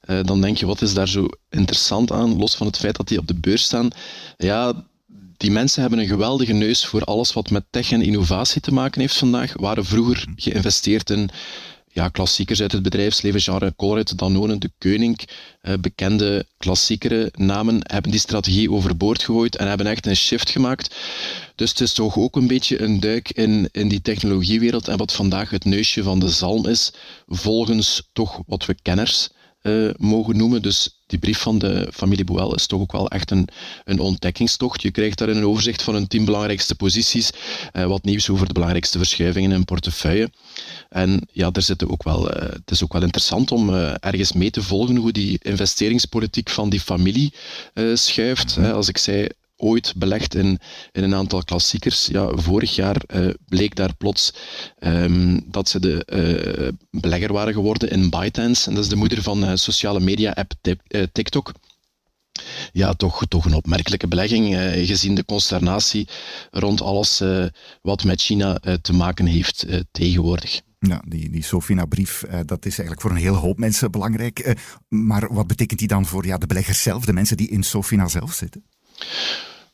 Uh, 0.10 0.24
dan 0.24 0.42
denk 0.42 0.58
je, 0.58 0.66
wat 0.66 0.82
is 0.82 0.94
daar 0.94 1.08
zo 1.08 1.28
interessant 1.50 2.12
aan, 2.12 2.38
los 2.38 2.56
van 2.56 2.68
het 2.68 2.78
feit 2.78 2.96
dat 2.96 3.08
die 3.08 3.18
op 3.18 3.28
de 3.28 3.36
beurs 3.36 3.64
staan? 3.64 3.90
Ja, 4.38 4.86
die 5.38 5.52
mensen 5.52 5.82
hebben 5.82 6.00
een 6.00 6.08
geweldige 6.08 6.54
neus 6.54 6.86
voor 6.86 7.04
alles 7.04 7.34
wat 7.34 7.50
met 7.50 7.64
tech 7.70 7.92
en 7.92 8.02
innovatie 8.02 8.62
te 8.62 8.74
maken 8.74 9.02
heeft 9.02 9.18
vandaag. 9.18 9.54
Waren 9.56 9.86
vroeger 9.86 10.26
geïnvesteerd 10.36 11.10
in 11.10 11.30
ja, 11.88 12.10
klassiekers 12.10 12.62
uit 12.62 12.72
het 12.72 12.84
bedrijfsleven, 12.84 13.42
genre 13.42 13.74
Colruyt, 13.76 14.18
Danone, 14.18 14.58
De 14.58 14.72
Keuning, 14.78 15.20
uh, 15.62 15.74
bekende 15.82 16.46
klassiekere 16.58 17.34
namen, 17.36 17.80
hebben 17.82 18.12
die 18.12 18.20
strategie 18.20 18.72
overboord 18.72 19.24
gegooid 19.24 19.56
en 19.56 19.68
hebben 19.68 19.88
echt 19.88 20.06
een 20.06 20.16
shift 20.16 20.50
gemaakt. 20.50 20.96
Dus 21.56 21.70
het 21.70 21.80
is 21.80 21.94
toch 21.94 22.18
ook 22.18 22.36
een 22.36 22.48
beetje 22.48 22.82
een 22.82 23.00
duik 23.00 23.32
in, 23.32 23.70
in 23.72 23.88
die 23.88 24.02
technologiewereld 24.02 24.88
en 24.88 24.98
wat 24.98 25.14
vandaag 25.14 25.50
het 25.50 25.66
neusje 25.66 26.04
van 26.04 26.20
de 26.20 26.30
zalm 26.30 26.68
is, 26.68 26.94
volgens 27.28 28.10
toch 28.14 28.42
wat 28.48 28.66
we 28.66 28.76
kenners 28.82 29.30
uh, 29.62 29.90
mogen 29.98 30.38
noemen. 30.38 30.62
Dus 30.62 30.90
die 31.06 31.20
brief 31.20 31.40
van 31.40 31.60
de 31.60 31.90
familie 31.94 32.26
Boel 32.26 32.56
is 32.56 32.66
toch 32.66 32.80
ook 32.82 32.92
wel 32.92 33.10
echt 33.10 33.32
een, 33.32 33.48
een 33.84 34.00
ontdekkingstocht. 34.00 34.82
Je 34.82 34.92
krijgt 34.92 35.18
daar 35.18 35.30
een 35.30 35.46
overzicht 35.46 35.82
van 35.82 35.94
hun 35.94 36.08
tien 36.08 36.26
belangrijkste 36.26 36.76
posities, 36.76 37.32
uh, 37.74 37.86
wat 37.86 38.04
nieuws 38.04 38.30
over 38.30 38.48
de 38.48 38.54
belangrijkste 38.54 38.98
verschuivingen 38.98 39.52
in 39.52 39.66
portefeuille. 39.66 40.32
En 40.90 41.28
ja, 41.32 41.50
er 41.52 41.62
zitten 41.62 41.92
ook 41.92 42.04
wel, 42.04 42.36
uh, 42.36 42.50
het 42.50 42.72
is 42.72 42.84
ook 42.84 42.94
wel 42.94 43.02
interessant 43.02 43.52
om 43.52 43.70
ergens 44.00 44.34
mee 44.34 44.52
te 44.52 44.64
volgen 44.64 44.96
hoe 44.96 45.12
die 45.12 45.40
investeringspolitiek 45.42 46.50
van 46.50 46.70
die 46.70 46.80
familie 46.80 47.34
schuift. 47.94 48.58
Als 48.58 48.88
ik 48.88 48.98
zei, 48.98 49.28
ooit 49.62 49.94
belegd 49.96 50.36
in, 50.36 50.60
in 50.92 51.04
een 51.04 51.16
aantal 51.16 51.44
klassiekers. 51.44 52.06
Ja, 52.06 52.36
vorig 52.36 52.76
jaar 52.76 53.02
uh, 53.16 53.34
bleek 53.48 53.76
daar 53.76 53.96
plots 53.96 54.34
um, 54.80 55.46
dat 55.48 55.70
ze 55.70 55.80
de 55.80 56.06
uh, 56.14 57.00
belegger 57.02 57.34
waren 57.34 57.54
geworden 57.54 57.90
in 57.90 58.10
ByteDance. 58.10 58.70
En 58.70 58.76
dat 58.76 58.84
is 58.84 58.90
de 58.90 58.96
moeder 58.96 59.22
van 59.22 59.44
uh, 59.44 59.52
sociale 59.56 60.00
media-app 60.00 60.54
TikTok. 61.12 61.52
ja, 62.74 62.94
toch, 62.94 63.26
toch 63.28 63.46
een 63.46 63.54
opmerkelijke 63.54 64.08
belegging, 64.08 64.56
eh, 64.56 64.88
gezien 64.88 65.16
de 65.16 65.26
consternatie 65.26 66.08
rond 66.52 66.82
alles 66.82 67.22
eh, 67.22 67.46
wat 67.82 68.04
met 68.04 68.22
China 68.22 68.58
eh, 68.58 68.74
te 68.74 68.94
maken 68.94 69.26
heeft 69.26 69.64
eh, 69.64 69.80
tegenwoordig. 69.92 70.62
Ja, 70.80 71.04
die, 71.08 71.30
die 71.30 71.44
Sofina-brief, 71.44 72.24
eh, 72.24 72.40
dat 72.46 72.66
is 72.66 72.78
eigenlijk 72.78 73.02
voor 73.02 73.12
een 73.12 73.24
hele 73.24 73.38
hoop 73.38 73.58
mensen 73.58 73.92
belangrijk. 73.92 74.40
Eh, 74.40 74.56
maar 74.88 75.34
wat 75.34 75.48
betekent 75.48 75.80
die 75.80 75.88
dan 75.88 76.06
voor 76.06 76.26
ja, 76.26 76.38
de 76.38 76.48
beleggers 76.48 76.82
zelf, 76.82 77.06
de 77.06 77.14
mensen 77.14 77.38
die 77.38 77.50
in 77.50 77.64
Sofina 77.64 78.08
zelf 78.08 78.34
zitten? 78.34 78.64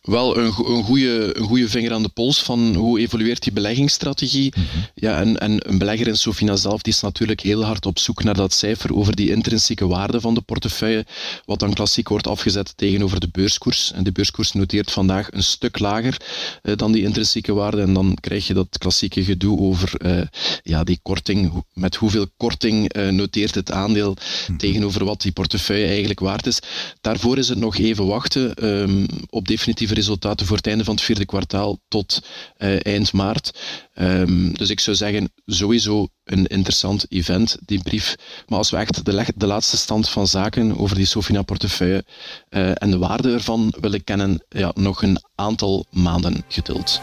Wel 0.08 0.38
een, 0.38 0.46
een, 0.46 0.84
goede, 0.84 1.38
een 1.38 1.44
goede 1.44 1.70
vinger 1.70 1.94
aan 1.94 2.04
de 2.04 2.10
pols 2.10 2.44
van 2.44 2.76
hoe 2.76 3.00
evolueert 3.00 3.44
die 3.44 3.52
beleggingsstrategie. 3.52 4.54
Mm 4.56 4.64
-hmm. 4.64 4.86
ja, 4.96 5.20
en, 5.20 5.38
en 5.38 5.70
een 5.70 5.78
belegger 5.78 6.08
in 6.08 6.18
Sofina 6.18 6.56
zelf 6.56 6.82
die 6.82 6.94
is 6.94 7.02
natuurlijk 7.02 7.42
heel 7.42 7.64
hard 7.64 7.86
op 7.86 8.00
zoek 8.00 8.24
naar 8.24 8.34
dat 8.34 8.54
cijfer 8.54 8.96
over 8.96 9.16
die 9.16 9.30
intrinsieke 9.32 9.88
waarde 9.88 10.22
van 10.22 10.34
de 10.34 10.42
portefeuille, 10.42 11.06
wat 11.46 11.60
dan 11.60 11.74
klassiek 11.74 12.10
wordt 12.10 12.28
afgezet 12.28 12.74
tegenover 12.76 13.20
de 13.20 13.30
beurskoers. 13.32 13.92
En 13.92 14.04
de 14.04 14.12
beurskoers 14.12 14.52
noteert 14.52 14.92
vandaag 14.92 15.32
een 15.32 15.44
stuk 15.44 15.80
lager 15.80 16.22
uh, 16.64 16.76
dan 16.76 16.92
die 16.92 17.04
intrinsieke 17.04 17.54
waarde. 17.54 17.82
En 17.82 17.94
dan 17.94 18.18
krijg 18.20 18.48
je 18.48 18.54
dat 18.54 18.78
klassieke 18.78 19.24
gedoe 19.24 19.60
over 19.60 19.94
uh, 20.06 20.22
ja, 20.64 20.84
die 20.84 21.00
korting. 21.02 21.64
Met 21.74 21.96
hoeveel 21.96 22.26
korting 22.38 22.96
uh, 22.96 23.10
noteert 23.10 23.56
het 23.56 23.72
aandeel 23.72 24.10
mm 24.10 24.18
-hmm. 24.46 24.58
tegenover 24.58 25.06
wat 25.06 25.22
die 25.22 25.32
portefeuille 25.32 25.88
eigenlijk 25.88 26.20
waard 26.20 26.48
is. 26.48 26.60
Daarvoor 27.02 27.38
is 27.38 27.50
het 27.50 27.58
nog 27.58 27.78
even 27.78 28.06
wachten 28.06 28.66
um, 28.66 29.06
op 29.30 29.48
definitieve 29.48 29.96
resultaten 29.98 30.46
voor 30.46 30.58
het 30.58 30.68
einde 30.68 30.84
van 30.84 30.96
het 30.96 31.04
vierde 31.04 31.26
kwartaal 31.26 31.80
tot 31.88 32.22
uh, 32.58 32.86
eind 32.86 33.14
maart. 33.14 33.60
Um, 33.96 34.58
dus 34.58 34.70
ik 34.70 34.80
zou 34.80 34.96
zeggen, 34.96 35.32
sowieso 35.46 36.08
een 36.24 36.46
interessant 36.46 37.06
event, 37.10 37.58
die 37.66 37.84
brief. 37.84 38.16
Maar 38.48 38.58
als 38.58 38.70
we 38.70 38.78
echt 38.78 39.06
de, 39.06 39.26
de 39.36 39.48
laatste 39.48 39.78
stand 39.78 40.10
van 40.10 40.28
zaken 40.28 40.78
over 40.78 40.96
die 40.96 41.06
Sofina-portefeuille 41.06 42.06
uh, 42.50 42.72
en 42.74 42.92
de 42.92 42.98
waarde 42.98 43.34
ervan 43.34 43.74
willen 43.80 44.04
kennen, 44.04 44.46
ja, 44.50 44.72
nog 44.76 45.04
een 45.04 45.22
aantal 45.36 45.86
maanden 45.92 46.44
geduld. 46.48 47.02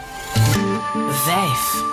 Vijf. 1.09 1.83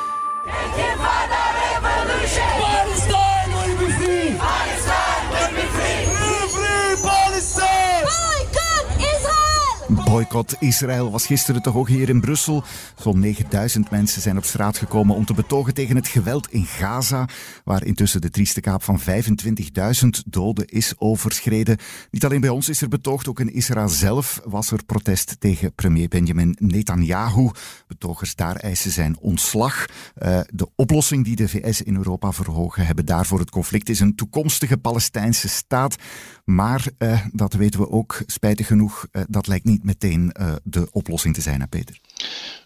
Boycott 10.13 10.57
Israël 10.59 11.11
was 11.11 11.27
gisteren 11.27 11.63
te 11.63 11.71
hoog 11.71 11.89
hier 11.89 12.09
in 12.09 12.21
Brussel. 12.21 12.65
Zo'n 12.97 13.19
9000 13.19 13.91
mensen 13.91 14.23
zijn 14.23 14.37
op 14.37 14.45
straat 14.45 14.79
gekomen 14.79 15.17
om 15.17 15.25
te 15.25 15.35
betogen 15.35 15.75
tegen 15.75 15.97
het 15.97 16.09
geweld 16.09 16.51
in 16.51 16.65
Gaza, 16.65 17.29
waar 17.65 17.85
intussen 17.85 18.21
de 18.21 18.31
trieste 18.31 18.61
kaap 18.61 18.83
van 18.83 19.01
25.000 19.01 20.09
doden 20.27 20.67
is 20.67 20.93
overschreden. 20.99 21.77
Niet 22.11 22.25
alleen 22.25 22.41
bij 22.41 22.51
ons 22.51 22.69
is 22.69 22.83
er 22.83 22.89
betoogd, 22.89 23.29
ook 23.29 23.41
in 23.41 23.53
Israël 23.53 23.89
zelf 23.89 24.41
was 24.45 24.71
er 24.71 24.85
protest 24.85 25.37
tegen 25.41 25.75
premier 25.75 26.09
Benjamin 26.09 26.57
Netanyahu. 26.59 27.51
Betogers 27.87 28.35
daar 28.35 28.57
eisen 28.57 28.91
zijn 28.91 29.19
ontslag. 29.19 29.87
Uh, 30.23 30.41
de 30.51 30.69
oplossing 30.77 31.25
die 31.25 31.37
de 31.37 31.49
VS 31.49 31.83
in 31.83 31.97
Europa 31.97 32.33
verhogen 32.33 32.87
hebben 32.87 33.07
daarvoor 33.07 33.39
het 33.39 33.51
conflict 33.51 33.89
is 33.89 34.01
een 34.01 34.15
toekomstige 34.15 34.77
Palestijnse 34.77 35.49
staat. 35.49 35.97
Maar 36.45 36.87
uh, 36.99 37.21
dat 37.33 37.53
weten 37.53 37.81
we 37.81 37.91
ook, 37.91 38.23
spijtig 38.27 38.67
genoeg, 38.67 39.07
uh, 39.13 39.23
dat 39.29 39.47
lijkt 39.47 39.65
niet 39.65 39.85
meteen 39.85 40.01
uh, 40.03 40.55
de 40.63 40.89
oplossing 40.93 41.35
te 41.35 41.41
zijn, 41.41 41.61
hè, 41.61 41.67
Peter. 41.67 42.01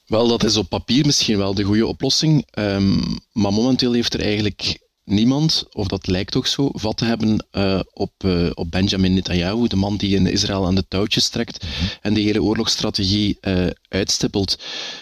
Wel, 0.07 0.29
dat 0.29 0.45
is 0.45 0.57
op 0.57 0.69
papier 0.69 1.07
misschien 1.07 1.39
wel 1.39 1.55
de 1.55 1.63
goede 1.63 1.87
oplossing. 1.87 2.47
Um, 2.59 3.19
maar 3.33 3.53
momenteel 3.53 3.93
heeft 3.93 4.15
er 4.15 4.21
eigenlijk 4.21 4.79
niemand, 5.05 5.67
of 5.71 5.87
dat 5.87 6.07
lijkt 6.07 6.33
toch 6.33 6.47
zo, 6.47 6.69
vat 6.73 6.97
te 6.97 7.05
hebben 7.05 7.47
uh, 7.53 7.81
op, 7.93 8.13
uh, 8.25 8.51
op 8.55 8.71
Benjamin 8.71 9.15
Netanyahu, 9.15 9.67
de 9.67 9.77
man 9.77 9.97
die 9.97 10.17
in 10.17 10.27
Israël 10.27 10.67
aan 10.67 10.75
de 10.75 10.89
touwtjes 10.89 11.29
trekt 11.29 11.65
en 12.01 12.15
de 12.15 12.21
hele 12.21 12.43
oorlogsstrategie 12.43 13.39
uh, 13.41 13.67
uitstippelt. 13.89 14.59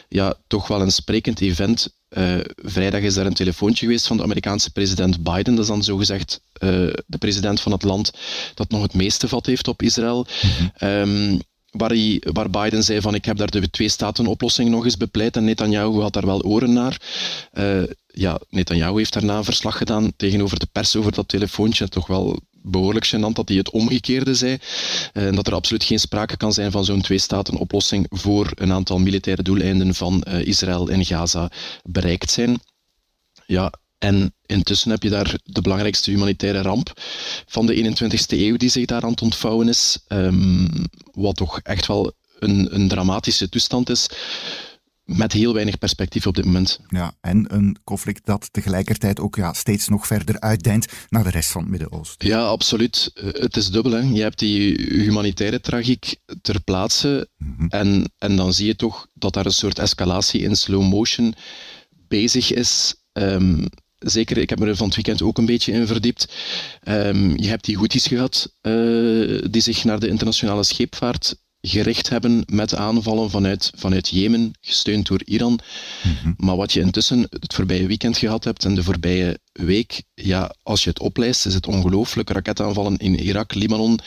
Ja, 0.08 0.34
toch 0.46 0.68
wel 0.68 0.80
een 0.80 0.92
sprekend 0.92 1.40
event. 1.40 1.88
vrijdag 2.56 3.00
is 3.00 3.14
daar 3.14 3.26
een 3.26 3.34
telefoontje 3.34 3.86
geweest 3.86 4.06
van 4.06 4.16
de 4.16 4.22
Amerikaanse 4.22 4.70
president 4.70 5.22
Biden. 5.22 5.54
Dat 5.54 5.64
is 5.64 5.70
dan 5.70 5.82
zogezegd 5.82 6.40
de 7.06 7.18
president 7.18 7.60
van 7.60 7.72
het 7.72 7.82
land 7.82 8.12
dat 8.54 8.70
nog 8.70 8.82
het 8.82 8.94
meeste 8.94 9.28
vat 9.28 9.46
heeft 9.46 9.68
op 9.68 9.82
Israël. 9.82 10.26
-hmm. 10.40 10.88
um, 10.88 11.40
waar, 11.76 11.90
hij, 11.90 12.22
waar 12.32 12.50
Biden 12.50 12.84
zei 12.84 13.00
van 13.00 13.14
ik 13.14 13.24
heb 13.24 13.36
daar 13.36 13.50
de 13.50 13.70
twee-staten-oplossing 13.70 14.70
nog 14.70 14.84
eens 14.84 14.96
bepleit 14.96 15.36
en 15.36 15.44
Netanyahu 15.44 16.00
had 16.00 16.12
daar 16.12 16.26
wel 16.26 16.42
oren 16.42 16.72
naar. 16.72 17.00
Uh, 17.52 17.82
ja, 18.06 18.40
Netanyahu 18.50 18.96
heeft 18.96 19.12
daarna 19.12 19.36
een 19.36 19.44
verslag 19.44 19.76
gedaan 19.76 20.12
tegenover 20.16 20.58
de 20.58 20.68
pers 20.72 20.96
over 20.96 21.12
dat 21.12 21.28
telefoontje. 21.28 21.88
Toch 21.88 22.06
wel 22.06 22.40
behoorlijk 22.50 23.06
gênant 23.06 23.32
dat 23.32 23.48
hij 23.48 23.56
het 23.56 23.70
omgekeerde 23.70 24.34
zei. 24.34 24.58
En 25.12 25.30
uh, 25.30 25.36
dat 25.36 25.46
er 25.46 25.54
absoluut 25.54 25.84
geen 25.84 26.00
sprake 26.00 26.36
kan 26.36 26.52
zijn 26.52 26.70
van 26.70 26.84
zo'n 26.84 27.00
twee-staten-oplossing 27.00 28.06
voor 28.10 28.50
een 28.54 28.72
aantal 28.72 28.98
militaire 28.98 29.42
doeleinden 29.42 29.94
van 29.94 30.24
uh, 30.28 30.46
Israël 30.46 30.88
en 30.88 31.04
Gaza 31.04 31.50
bereikt 31.82 32.30
zijn. 32.30 32.60
Ja, 33.46 33.72
en 34.04 34.34
intussen 34.46 34.90
heb 34.90 35.02
je 35.02 35.10
daar 35.10 35.38
de 35.44 35.60
belangrijkste 35.60 36.10
humanitaire 36.10 36.62
ramp 36.62 36.92
van 37.46 37.66
de 37.66 37.96
21ste 37.96 38.38
eeuw 38.38 38.56
die 38.56 38.68
zich 38.68 38.84
daar 38.84 39.02
aan 39.02 39.10
het 39.10 39.22
ontvouwen 39.22 39.68
is. 39.68 39.98
Um, 40.08 40.68
wat 41.12 41.36
toch 41.36 41.60
echt 41.60 41.86
wel 41.86 42.12
een, 42.38 42.74
een 42.74 42.88
dramatische 42.88 43.48
toestand 43.48 43.90
is 43.90 44.08
met 45.04 45.32
heel 45.32 45.54
weinig 45.54 45.78
perspectief 45.78 46.26
op 46.26 46.34
dit 46.34 46.44
moment. 46.44 46.80
Ja, 46.88 47.14
en 47.20 47.54
een 47.54 47.76
conflict 47.84 48.26
dat 48.26 48.48
tegelijkertijd 48.52 49.20
ook 49.20 49.36
ja, 49.36 49.52
steeds 49.52 49.88
nog 49.88 50.06
verder 50.06 50.40
uitdijnt 50.40 50.86
naar 51.08 51.24
de 51.24 51.30
rest 51.30 51.50
van 51.50 51.60
het 51.60 51.70
Midden-Oosten. 51.70 52.28
Ja, 52.28 52.44
absoluut. 52.44 53.10
Het 53.14 53.56
is 53.56 53.70
dubbel. 53.70 53.92
Hè. 53.92 54.00
Je 54.00 54.22
hebt 54.22 54.38
die 54.38 54.74
humanitaire 54.76 55.60
tragiek 55.60 56.16
ter 56.42 56.62
plaatse 56.62 57.28
mm 57.36 57.54
-hmm. 57.56 57.68
en, 57.68 58.12
en 58.18 58.36
dan 58.36 58.52
zie 58.52 58.66
je 58.66 58.76
toch 58.76 59.06
dat 59.14 59.32
daar 59.32 59.46
een 59.46 59.52
soort 59.52 59.78
escalatie 59.78 60.40
in 60.40 60.56
slow 60.56 60.82
motion 60.82 61.34
bezig 62.08 62.52
is. 62.52 62.94
Um, 63.12 63.68
Zeker, 64.04 64.38
ik 64.38 64.50
heb 64.50 64.58
me 64.58 64.66
er 64.66 64.76
van 64.76 64.86
het 64.86 64.94
weekend 64.94 65.22
ook 65.22 65.38
een 65.38 65.46
beetje 65.46 65.72
in 65.72 65.86
verdiept. 65.86 66.28
Um, 66.88 67.38
je 67.38 67.48
hebt 67.48 67.64
die 67.64 67.76
Houthis 67.76 68.06
gehad, 68.06 68.52
uh, 68.62 69.42
die 69.50 69.62
zich 69.62 69.84
naar 69.84 70.00
de 70.00 70.08
internationale 70.08 70.64
scheepvaart 70.64 71.34
gericht 71.60 72.08
hebben 72.08 72.42
met 72.46 72.74
aanvallen 72.74 73.30
vanuit, 73.30 73.72
vanuit 73.74 74.08
Jemen, 74.08 74.52
gesteund 74.60 75.06
door 75.06 75.20
Iran. 75.24 75.60
Mm-hmm. 76.02 76.34
Maar 76.36 76.56
wat 76.56 76.72
je 76.72 76.80
intussen 76.80 77.26
het 77.30 77.54
voorbije 77.54 77.86
weekend 77.86 78.18
gehad 78.18 78.44
hebt 78.44 78.64
en 78.64 78.74
de 78.74 78.82
voorbije 78.82 79.38
week, 79.52 80.02
ja, 80.14 80.54
als 80.62 80.84
je 80.84 80.90
het 80.90 81.00
oplijst, 81.00 81.46
is 81.46 81.54
het 81.54 81.66
ongelooflijk. 81.66 82.30
Raketaanvallen 82.30 82.96
in 82.96 83.18
Irak, 83.18 83.54
Libanon, 83.54 83.98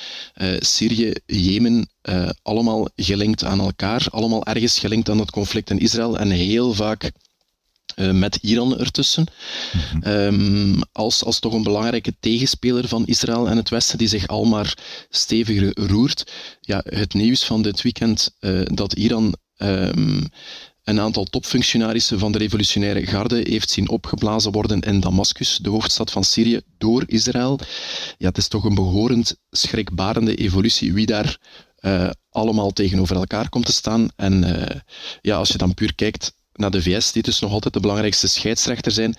uh, 0.41 0.55
Syrië, 0.59 1.13
Jemen, 1.25 1.89
uh, 2.09 2.29
allemaal 2.41 2.87
gelinkt 2.95 3.43
aan 3.43 3.59
elkaar, 3.59 4.07
allemaal 4.09 4.45
ergens 4.45 4.79
gelinkt 4.79 5.09
aan 5.09 5.19
het 5.19 5.31
conflict 5.31 5.69
in 5.69 5.79
Israël 5.79 6.17
en 6.17 6.29
heel 6.29 6.73
vaak 6.73 7.11
uh, 7.97 8.11
met 8.11 8.35
Iran 8.35 8.79
ertussen. 8.79 9.25
Mm-hmm. 9.73 10.11
Um, 10.11 10.81
als, 10.91 11.23
als 11.23 11.39
toch 11.39 11.53
een 11.53 11.63
belangrijke 11.63 12.15
tegenspeler 12.19 12.87
van 12.87 13.05
Israël 13.05 13.49
en 13.49 13.57
het 13.57 13.69
Westen, 13.69 13.97
die 13.97 14.07
zich 14.07 14.27
al 14.27 14.45
maar 14.45 14.77
steviger 15.09 15.87
roert. 15.87 16.31
Ja, 16.61 16.81
het 16.85 17.13
nieuws 17.13 17.43
van 17.43 17.61
dit 17.61 17.81
weekend 17.81 18.35
uh, 18.39 18.61
dat 18.65 18.93
Iran 18.93 19.35
um, 19.57 20.29
een 20.83 20.99
aantal 20.99 21.23
topfunctionarissen 21.23 22.19
van 22.19 22.31
de 22.31 22.37
revolutionaire 22.37 23.05
garde 23.05 23.43
heeft 23.43 23.69
zien 23.69 23.89
opgeblazen 23.89 24.51
worden 24.51 24.81
in 24.81 24.99
Damascus, 24.99 25.57
de 25.61 25.69
hoofdstad 25.69 26.11
van 26.11 26.23
Syrië, 26.23 26.61
door 26.77 27.03
Israël. 27.07 27.59
Ja, 28.17 28.27
het 28.27 28.37
is 28.37 28.47
toch 28.47 28.63
een 28.63 28.75
behorend 28.75 29.35
schrikbarende 29.51 30.35
evolutie 30.35 30.93
wie 30.93 31.05
daar 31.05 31.37
uh, 31.79 32.09
allemaal 32.29 32.71
tegenover 32.71 33.15
elkaar 33.15 33.49
komt 33.49 33.65
te 33.65 33.71
staan. 33.71 34.09
En 34.15 34.43
uh, 34.43 34.79
ja, 35.21 35.37
als 35.37 35.49
je 35.49 35.57
dan 35.57 35.73
puur 35.73 35.95
kijkt 35.95 36.33
naar 36.57 36.71
de 36.71 36.81
VS, 36.81 37.11
die 37.11 37.23
dus 37.23 37.39
nog 37.39 37.51
altijd 37.51 37.73
de 37.73 37.79
belangrijkste 37.79 38.27
scheidsrechter 38.27 38.91
zijn, 38.91 39.15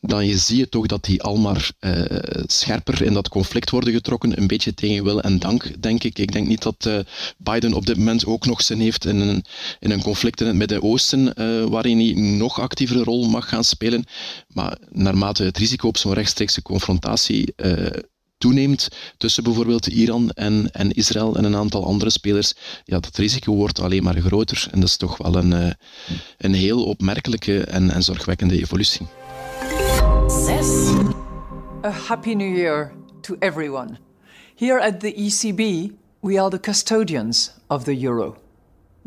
dan 0.00 0.26
je 0.26 0.38
zie 0.38 0.56
je 0.56 0.68
toch 0.68 0.86
dat 0.86 1.04
die 1.04 1.22
al 1.22 1.36
maar 1.36 1.70
uh, 1.80 2.04
scherper 2.46 3.02
in 3.02 3.12
dat 3.12 3.28
conflict 3.28 3.70
worden 3.70 3.92
getrokken. 3.92 4.38
Een 4.40 4.46
beetje 4.46 4.74
tegen 4.74 5.04
wil 5.04 5.20
en 5.20 5.38
dank, 5.38 5.82
denk 5.82 6.04
ik. 6.04 6.18
Ik 6.18 6.32
denk 6.32 6.48
niet 6.48 6.62
dat 6.62 6.84
uh, 6.86 6.98
Biden 7.36 7.72
op 7.72 7.86
dit 7.86 7.96
moment 7.96 8.26
ook 8.26 8.46
nog 8.46 8.62
zin 8.62 8.80
heeft 8.80 9.04
in 9.04 9.20
een, 9.20 9.44
in 9.80 9.90
een 9.90 10.02
conflict 10.02 10.40
in 10.40 10.46
het 10.46 10.56
Midden-Oosten, 10.56 11.32
uh, 11.36 11.64
waarin 11.64 11.98
hij 11.98 12.12
nog 12.36 12.60
actievere 12.60 13.02
rol 13.02 13.28
mag 13.28 13.48
gaan 13.48 13.64
spelen. 13.64 14.04
Maar 14.48 14.78
naarmate 14.90 15.44
het 15.44 15.58
risico 15.58 15.88
op 15.88 15.96
zo'n 15.96 16.12
rechtstreekse 16.12 16.62
confrontatie 16.62 17.54
toeneemt 18.38 18.88
tussen 19.16 19.42
bijvoorbeeld 19.42 19.86
Iran 19.86 20.30
en, 20.30 20.70
en 20.72 20.90
Israël 20.90 21.36
en 21.36 21.44
een 21.44 21.56
aantal 21.56 21.84
andere 21.84 22.10
spelers, 22.10 22.54
ja, 22.84 23.00
dat 23.00 23.16
risico 23.16 23.54
wordt 23.54 23.80
alleen 23.80 24.02
maar 24.02 24.20
groter. 24.20 24.68
En 24.70 24.80
dat 24.80 24.88
is 24.88 24.96
toch 24.96 25.16
wel 25.16 25.34
een, 25.34 25.50
uh, 25.50 25.70
een 26.38 26.54
heel 26.54 26.84
opmerkelijke 26.84 27.64
en, 27.64 27.90
en 27.90 28.02
zorgwekkende 28.02 28.60
evolutie. 28.60 29.06
Zes. 30.46 30.92
A 31.84 31.90
happy 31.90 32.34
new 32.34 32.56
year 32.56 32.92
to 33.20 33.36
everyone. 33.38 33.98
Here 34.56 34.80
at 34.80 35.00
the 35.00 35.14
ECB, 35.14 35.92
we 36.20 36.40
are 36.40 36.50
the 36.50 36.60
custodians 36.60 37.50
of 37.68 37.84
the 37.84 38.04
euro. 38.04 38.36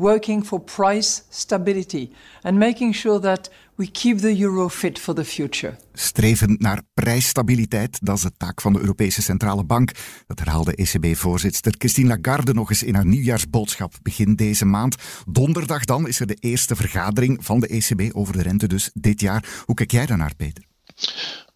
Working 0.01 0.45
for 0.45 0.59
price 0.59 1.21
stability 1.29 2.09
and 2.41 2.57
making 2.57 2.95
sure 2.95 3.19
that 3.19 3.49
we 3.75 3.91
keep 3.91 4.17
the 4.17 4.41
euro 4.41 4.69
fit 4.69 4.99
for 4.99 5.13
the 5.15 5.25
future. 5.25 5.77
Streven 5.93 6.55
naar 6.59 6.81
prijsstabiliteit, 6.93 7.97
dat 8.01 8.15
is 8.15 8.21
de 8.21 8.31
taak 8.37 8.61
van 8.61 8.73
de 8.73 8.79
Europese 8.79 9.21
Centrale 9.21 9.63
Bank. 9.63 9.91
Dat 10.27 10.39
herhaalde 10.39 10.75
ECB-voorzitter 10.75 11.73
Christine 11.77 12.07
Lagarde 12.07 12.53
nog 12.53 12.69
eens 12.69 12.83
in 12.83 12.95
haar 12.95 13.05
nieuwjaarsboodschap 13.05 13.93
begin 14.01 14.35
deze 14.35 14.65
maand. 14.65 14.95
Donderdag 15.27 15.85
dan 15.85 16.07
is 16.07 16.19
er 16.19 16.27
de 16.27 16.37
eerste 16.39 16.75
vergadering 16.75 17.45
van 17.45 17.59
de 17.59 17.67
ECB 17.67 18.15
over 18.15 18.33
de 18.33 18.41
rente 18.41 18.67
dus 18.67 18.89
dit 18.93 19.21
jaar. 19.21 19.63
Hoe 19.65 19.75
kijk 19.75 19.91
jij 19.91 20.05
daarnaar, 20.05 20.35
Peter? 20.35 20.63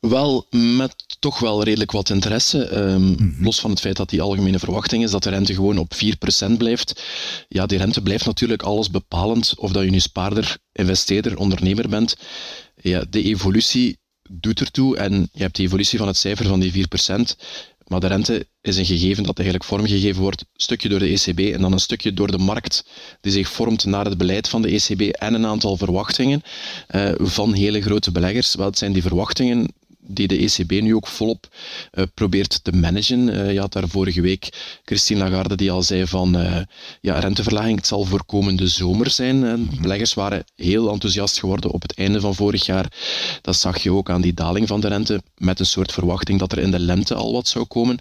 Wel, 0.09 0.47
met 0.50 0.95
toch 1.19 1.39
wel 1.39 1.63
redelijk 1.63 1.91
wat 1.91 2.09
interesse. 2.09 2.63
Ehm, 2.63 3.12
mhm. 3.12 3.43
Los 3.43 3.59
van 3.59 3.69
het 3.69 3.79
feit 3.79 3.95
dat 3.95 4.09
die 4.09 4.21
algemene 4.21 4.59
verwachting 4.59 5.03
is 5.03 5.12
dat 5.12 5.24
de 5.24 5.29
rente 5.29 5.53
gewoon 5.53 5.77
op 5.77 5.93
4% 5.93 6.57
blijft. 6.57 7.03
Ja, 7.47 7.65
die 7.65 7.77
rente 7.77 8.01
blijft 8.01 8.25
natuurlijk 8.25 8.62
alles 8.62 8.89
bepalend 8.89 9.53
of 9.57 9.71
dat 9.71 9.83
je 9.83 9.89
nu 9.89 10.00
spaarder, 10.00 10.57
investeerder, 10.71 11.38
ondernemer 11.38 11.89
bent. 11.89 12.15
Ja, 12.81 13.05
de 13.09 13.24
evolutie 13.24 13.97
doet 14.29 14.59
ertoe 14.59 14.97
en 14.97 15.29
je 15.31 15.41
hebt 15.41 15.55
de 15.55 15.63
evolutie 15.63 15.97
van 15.97 16.07
het 16.07 16.17
cijfer 16.17 16.45
van 16.45 16.59
die 16.59 16.71
4%. 16.71 17.35
Maar 17.88 18.00
de 18.00 18.07
rente 18.07 18.47
is 18.62 18.77
een 18.77 18.85
gegeven 18.85 19.24
dat 19.24 19.38
eigenlijk 19.38 19.67
vormgegeven 19.67 20.21
wordt, 20.21 20.41
een 20.41 20.47
stukje 20.53 20.89
door 20.89 21.00
de 21.00 21.07
ECB 21.07 21.39
en 21.39 21.62
dan 21.62 21.71
een 21.71 21.79
stukje 21.79 22.13
door 22.13 22.31
de 22.31 22.38
markt, 22.38 22.85
die 23.21 23.31
zich 23.31 23.50
vormt 23.50 23.85
naar 23.85 24.05
het 24.05 24.17
beleid 24.17 24.50
van 24.50 24.62
de 24.62 24.69
ECB 24.69 25.01
en 25.01 25.33
een 25.33 25.45
aantal 25.45 25.77
verwachtingen 25.77 26.41
uh, 26.95 27.12
van 27.17 27.53
hele 27.53 27.81
grote 27.81 28.12
beleggers. 28.12 28.55
Wat 28.55 28.77
zijn 28.77 28.93
die 28.93 29.01
verwachtingen? 29.01 29.74
Die 30.07 30.27
de 30.27 30.38
ECB 30.38 30.71
nu 30.71 30.95
ook 30.95 31.07
volop 31.07 31.47
uh, 31.93 32.03
probeert 32.13 32.63
te 32.63 32.71
managen. 32.71 33.27
Uh, 33.27 33.53
je 33.53 33.59
had 33.59 33.74
daar 33.74 33.88
vorige 33.88 34.21
week 34.21 34.50
Christine 34.83 35.19
Lagarde 35.19 35.55
die 35.55 35.71
al 35.71 35.83
zei 35.83 36.07
van 36.07 36.38
uh, 36.38 36.62
ja, 37.01 37.19
renteverlaging 37.19 37.77
het 37.77 37.88
zal 37.88 38.03
voor 38.03 38.25
komende 38.25 38.67
zomer 38.67 39.09
zijn. 39.09 39.43
En 39.43 39.69
beleggers 39.81 40.13
waren 40.13 40.43
heel 40.55 40.91
enthousiast 40.91 41.39
geworden 41.39 41.71
op 41.71 41.81
het 41.81 41.93
einde 41.97 42.19
van 42.19 42.35
vorig 42.35 42.65
jaar. 42.65 42.91
Dat 43.41 43.55
zag 43.55 43.83
je 43.83 43.91
ook 43.91 44.09
aan 44.09 44.21
die 44.21 44.33
daling 44.33 44.67
van 44.67 44.81
de 44.81 44.88
rente 44.88 45.21
met 45.38 45.59
een 45.59 45.65
soort 45.65 45.91
verwachting 45.91 46.39
dat 46.39 46.51
er 46.51 46.59
in 46.59 46.71
de 46.71 46.79
lente 46.79 47.13
al 47.13 47.33
wat 47.33 47.47
zou 47.47 47.65
komen. 47.65 48.00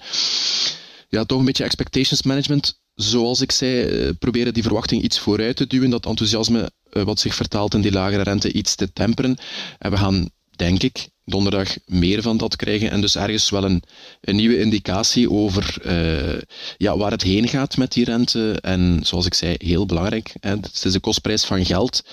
Ja, 1.09 1.25
toch 1.25 1.39
een 1.39 1.45
beetje 1.45 1.65
expectations 1.65 2.23
management. 2.23 2.83
Zoals 2.95 3.41
ik 3.41 3.53
zei, 3.53 4.13
proberen 4.13 4.55
die 4.55 4.63
verwachting 4.63 5.03
iets 5.03 5.19
vooruit 5.19 5.57
te 5.57 5.67
duwen, 5.67 5.91
dat 5.91 6.07
enthousiasme 6.07 6.71
wat 6.91 7.21
zich 7.21 7.35
vertaalt 7.35 7.75
in 7.75 7.81
die 7.81 7.93
lagere 7.93 8.23
rente 8.23 8.53
iets 8.53 8.75
te 8.75 8.93
temperen. 8.93 9.37
En 9.79 9.91
we 9.91 9.97
gaan 9.97 10.31
denk 10.57 10.83
ik, 10.83 11.09
donderdag 11.25 11.77
meer 11.87 12.23
van 12.23 12.37
dat 12.37 12.57
krijgen. 12.57 12.91
En 12.91 13.01
dus 13.01 13.17
ergens 13.17 13.51
wel 13.51 13.65
een, 13.65 13.83
een 14.21 14.37
nieuwe 14.37 14.61
indicatie 14.61 15.31
over 15.31 15.77
uh, 15.87 16.41
ja, 16.77 16.97
waar 16.97 17.11
het 17.11 17.23
heen 17.23 17.49
gaat 17.49 17.77
met 17.77 17.93
die 17.93 18.05
rente. 18.05 18.59
En 18.61 19.01
zoals 19.03 19.27
ik 19.27 19.35
zei, 19.35 19.55
heel 19.59 19.87
belangrijk. 19.87 20.33
Hè, 20.41 20.51
het 20.51 20.85
is 20.85 20.93
de 20.93 21.01
kostprijs 21.01 21.45
van 21.45 21.65
geld. 21.65 22.05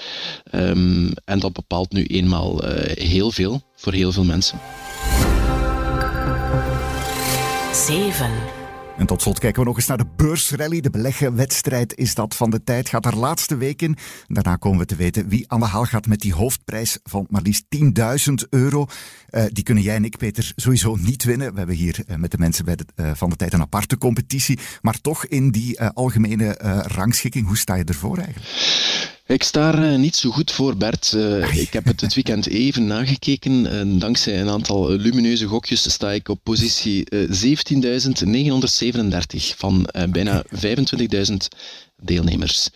Um, 0.52 1.14
en 1.26 1.40
dat 1.40 1.54
bepaalt 1.54 1.92
nu 1.92 2.06
eenmaal 2.06 2.66
uh, 2.66 2.72
heel 2.86 3.32
veel 3.32 3.62
voor 3.76 3.94
heel 3.94 4.12
veel 4.12 4.24
mensen. 4.24 4.60
7. 7.74 8.61
En 9.02 9.08
tot 9.08 9.22
slot 9.22 9.40
kijken 9.40 9.62
we 9.62 9.68
nog 9.68 9.78
eens 9.78 9.88
naar 9.88 9.98
de 9.98 10.08
beursrally. 10.16 10.82
De 10.82 10.90
beleggenwedstrijd 10.90 11.96
is 11.96 12.16
dat 12.16 12.36
van 12.36 12.50
de 12.50 12.64
tijd. 12.64 12.90
Gaat 12.90 13.06
er 13.06 13.18
laatste 13.18 13.58
week 13.58 13.82
in. 13.82 13.98
Daarna 14.28 14.56
komen 14.56 14.80
we 14.80 14.86
te 14.86 14.96
weten 14.96 15.28
wie 15.28 15.46
aan 15.48 15.60
de 15.60 15.66
haal 15.66 15.86
gaat 15.86 16.08
met 16.08 16.20
die 16.20 16.34
hoofdprijs 16.34 17.00
van 17.04 17.28
maar 17.30 17.42
liefst 17.42 17.66
10.000 17.76 18.34
euro. 18.50 18.86
Uh, 19.32 19.44
die 19.48 19.64
kunnen 19.64 19.84
jij 19.84 19.96
en 19.96 20.06
ik, 20.06 20.18
Peter, 20.18 20.52
sowieso 20.56 20.96
niet 20.96 21.24
winnen. 21.24 21.52
We 21.52 21.58
hebben 21.58 21.76
hier 21.76 22.04
uh, 22.08 22.16
met 22.16 22.32
de 22.32 22.38
mensen 22.38 22.66
bij 22.66 22.76
de, 22.76 22.86
uh, 22.96 23.12
van 23.14 23.30
de 23.30 23.36
tijd 23.36 23.54
een 23.54 23.62
aparte 23.62 23.98
competitie. 23.98 24.60
Maar 24.82 25.02
toch 25.02 25.26
in 25.26 25.52
die 25.52 25.82
algemene 25.82 26.54
rangschikking, 26.88 27.48
hoe 27.48 27.58
sta 27.58 27.76
je 27.76 27.84
ervoor 27.84 28.18
eigenlijk? 28.18 29.20
Ik 29.32 29.44
sta 29.44 29.74
er 29.74 30.00
niet 30.00 30.16
zo 30.16 30.30
goed 30.30 30.52
voor, 30.52 30.78
Bert. 30.78 31.12
Uh, 31.16 31.56
ik 31.56 31.74
heb 31.74 31.86
het 31.86 32.02
het 32.02 32.14
weekend 32.14 32.48
even 32.66 32.86
nagekeken. 32.88 33.66
En 33.68 34.00
dankzij 34.00 34.42
een 34.42 34.50
aantal 34.50 34.90
lumineuze 34.90 35.46
gokjes 35.46 35.92
sta 35.92 36.12
ik 36.12 36.30
op 36.30 36.40
positie 36.44 37.06
uh, 37.10 37.58
17.937 39.34 39.56
van 39.58 39.90
uh, 39.96 40.04
bijna 40.04 40.44
25.000 40.46 41.36
deelnemers. 42.04 42.70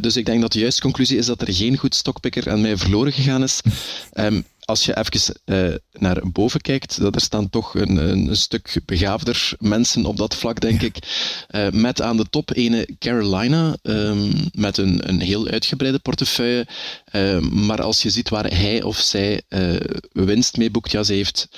dus 0.00 0.16
ik 0.16 0.26
denk 0.26 0.40
dat 0.40 0.52
de 0.52 0.58
juiste 0.58 0.80
conclusie 0.80 1.18
is 1.18 1.26
dat 1.26 1.40
er 1.40 1.54
geen 1.54 1.76
goed 1.76 1.94
stokpikker 1.94 2.50
aan 2.50 2.60
mij 2.60 2.76
verloren 2.76 3.12
gegaan 3.12 3.42
is. 3.42 3.60
Um, 4.14 4.44
als 4.70 4.84
je 4.84 4.96
even 4.96 5.34
uh, 5.44 5.74
naar 5.92 6.20
boven 6.32 6.60
kijkt, 6.60 7.00
dat 7.00 7.14
er 7.14 7.20
staan 7.20 7.50
toch 7.50 7.74
een, 7.74 7.96
een, 7.96 8.36
stuk 8.36 8.80
begaafder 8.84 9.52
mensen 9.58 10.04
op 10.04 10.16
dat 10.16 10.34
vlak, 10.34 10.60
denk 10.60 10.82
ik. 10.82 10.96
Uh, 11.50 11.70
met 11.70 12.02
aan 12.02 12.16
de 12.16 12.26
top 12.30 12.56
ene 12.56 12.88
Carolina, 12.98 13.76
um, 13.82 14.32
met 14.52 14.76
een, 14.76 15.08
een 15.08 15.20
heel 15.20 15.48
uitgebreide 15.48 15.98
portefeuille. 15.98 16.66
Uh, 17.12 17.38
maar 17.38 17.82
als 17.82 18.02
je 18.02 18.10
ziet 18.10 18.28
waar 18.28 18.46
hij 18.46 18.82
of 18.82 18.96
zij 18.96 19.42
winst 20.12 20.56
mee 20.56 20.70
boekt, 20.70 20.90
ja, 20.90 21.02
ze 21.02 21.12
heeft 21.12 21.48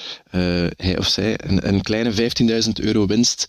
hij 0.76 0.98
of 0.98 1.08
zij 1.08 1.38
een, 1.46 1.68
een 1.68 1.82
kleine 1.82 2.12
15.000 2.64 2.70
euro 2.74 3.06
winst 3.06 3.46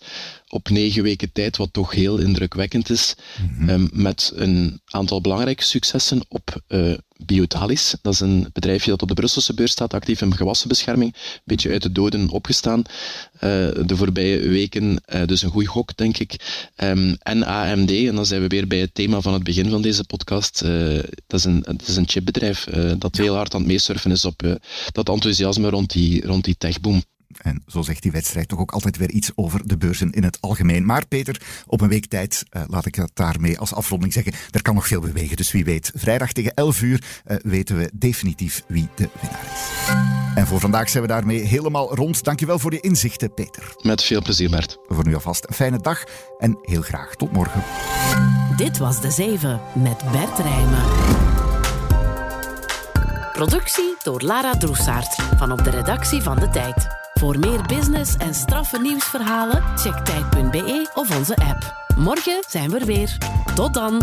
op 0.53 0.69
negen 0.69 1.03
weken 1.03 1.31
tijd, 1.31 1.57
wat 1.57 1.73
toch 1.73 1.91
heel 1.91 2.17
indrukwekkend 2.17 2.89
is. 2.89 3.15
Mm 3.41 3.67
-hmm. 3.67 3.89
met 3.91 4.31
een 4.35 4.81
aantal 4.85 5.21
belangrijke 5.21 5.63
successen 5.63 6.21
op 6.27 6.61
uh, 6.67 6.93
Biotalis. 7.25 7.95
Dat 8.01 8.13
is 8.13 8.19
een 8.19 8.49
bedrijfje 8.53 8.89
dat 8.89 9.01
op 9.01 9.07
de 9.07 9.13
Brusselse 9.13 9.53
beurs 9.53 9.71
staat, 9.71 9.93
actief 9.93 10.21
in 10.21 10.35
gewassenbescherming. 10.35 11.13
Een 11.13 11.41
beetje 11.43 11.71
uit 11.71 11.81
de 11.81 11.91
doden 11.91 12.29
opgestaan 12.29 12.79
uh, 12.79 13.41
de 13.85 13.95
voorbije 13.95 14.47
weken. 14.47 15.03
Uh, 15.13 15.25
dus 15.25 15.41
een 15.41 15.49
goede 15.49 15.67
gok, 15.67 15.97
denk 15.97 16.17
ik. 16.17 16.35
Um, 16.83 17.15
en 17.19 17.43
AMD, 17.43 17.91
en 17.91 18.15
dan 18.15 18.25
zijn 18.25 18.41
we 18.41 18.47
weer 18.47 18.67
bij 18.67 18.79
het 18.79 18.93
thema 18.93 19.21
van 19.21 19.33
het 19.33 19.43
begin 19.43 19.69
van 19.69 19.81
deze 19.81 20.03
podcast. 20.03 20.59
dat, 21.27 21.39
is 21.39 21.43
een, 21.43 21.61
dat 21.61 21.87
is 21.87 21.95
een 21.95 22.09
chipbedrijf 22.09 22.67
dat 22.97 23.17
heel 23.17 23.35
hard 23.35 23.53
aan 23.53 23.59
het 23.59 23.69
meesurfen 23.69 24.11
is 24.11 24.25
op 24.25 24.59
dat 24.91 25.09
enthousiasme 25.09 25.69
rond 25.69 25.91
die, 25.91 26.25
rond 26.25 26.43
die 26.43 26.55
techboom. 26.57 27.03
En 27.41 27.63
zo 27.67 27.81
zegt 27.81 28.01
die 28.01 28.11
wedstrijd 28.11 28.47
toch 28.47 28.59
ook 28.59 28.71
altijd 28.71 28.97
weer 28.97 29.09
iets 29.09 29.31
over 29.35 29.67
de 29.67 29.77
beurzen 29.77 30.11
in 30.11 30.23
het 30.23 30.37
algemeen. 30.41 30.85
Maar 30.85 31.07
Peter, 31.07 31.41
op 31.67 31.81
een 31.81 31.89
week 31.89 32.05
tijd, 32.05 32.43
uh, 32.51 32.63
laat 32.67 32.85
ik 32.85 32.95
dat 32.95 33.11
daarmee 33.13 33.59
als 33.59 33.73
afronding 33.73 34.13
zeggen, 34.13 34.33
er 34.51 34.61
kan 34.61 34.75
nog 34.75 34.87
veel 34.87 35.01
bewegen. 35.01 35.37
Dus 35.37 35.51
wie 35.51 35.65
weet, 35.65 35.91
vrijdag 35.95 36.31
tegen 36.31 36.53
11 36.53 36.81
uur 36.81 37.03
uh, 37.25 37.37
weten 37.43 37.77
we 37.77 37.91
definitief 37.93 38.63
wie 38.67 38.87
de 38.95 39.09
winnaar 39.21 39.45
is. 39.53 39.91
En 40.35 40.47
voor 40.47 40.59
vandaag 40.59 40.89
zijn 40.89 41.03
we 41.03 41.09
daarmee 41.09 41.39
helemaal 41.39 41.95
rond. 41.95 42.23
Dankjewel 42.23 42.59
voor 42.59 42.73
je 42.73 42.79
inzichten, 42.79 43.33
Peter. 43.33 43.75
Met 43.81 44.03
veel 44.03 44.21
plezier, 44.21 44.49
Bert. 44.49 44.77
Voor 44.87 45.05
nu 45.05 45.13
alvast 45.13 45.45
een 45.47 45.55
fijne 45.55 45.77
dag 45.77 46.03
en 46.37 46.57
heel 46.61 46.81
graag 46.81 47.15
tot 47.15 47.31
morgen. 47.31 47.63
Dit 48.55 48.77
was 48.77 49.01
De 49.01 49.11
Zeven 49.11 49.61
met 49.73 50.03
Bert 50.11 50.39
Rijmen. 50.39 50.83
Productie 53.33 53.95
door 54.03 54.21
Lara 54.21 54.57
Droesaert 54.57 55.15
van 55.37 55.51
op 55.51 55.63
de 55.63 55.69
redactie 55.69 56.21
van 56.21 56.39
De 56.39 56.49
Tijd. 56.49 57.02
Voor 57.23 57.39
meer 57.39 57.61
business 57.61 58.17
en 58.17 58.33
straffe 58.35 58.79
nieuwsverhalen, 58.79 59.77
check 59.77 60.05
tijd.be 60.05 60.89
of 60.93 61.17
onze 61.17 61.35
app. 61.35 61.87
Morgen 61.97 62.43
zijn 62.49 62.69
we 62.69 62.79
er 62.79 62.85
weer. 62.85 63.17
Tot 63.55 63.73
dan! 63.73 63.93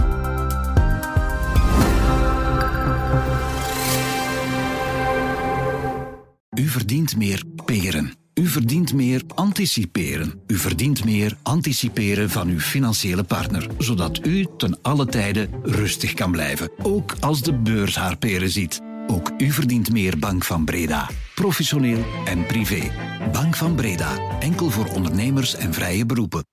U 6.54 6.68
verdient 6.68 7.16
meer 7.16 7.42
peren. 7.64 8.12
U 8.34 8.46
verdient 8.46 8.92
meer 8.92 9.22
anticiperen. 9.34 10.40
U 10.46 10.56
verdient 10.56 11.04
meer 11.04 11.36
anticiperen 11.42 12.30
van 12.30 12.48
uw 12.48 12.60
financiële 12.60 13.24
partner, 13.24 13.66
zodat 13.78 14.26
u 14.26 14.46
ten 14.56 14.78
alle 14.82 15.06
tijde 15.06 15.48
rustig 15.62 16.14
kan 16.14 16.30
blijven, 16.30 16.70
ook 16.82 17.14
als 17.20 17.42
de 17.42 17.54
beurs 17.54 17.96
haar 17.96 18.16
peren 18.16 18.50
ziet. 18.50 18.80
Ook 19.06 19.30
u 19.38 19.52
verdient 19.52 19.92
meer 19.92 20.18
Bank 20.18 20.44
van 20.44 20.64
Breda. 20.64 21.08
Professioneel 21.40 22.04
en 22.24 22.46
privé. 22.46 22.90
Bank 23.32 23.56
van 23.56 23.74
Breda. 23.74 24.38
Enkel 24.40 24.70
voor 24.70 24.86
ondernemers 24.86 25.54
en 25.54 25.72
vrije 25.72 26.06
beroepen. 26.06 26.50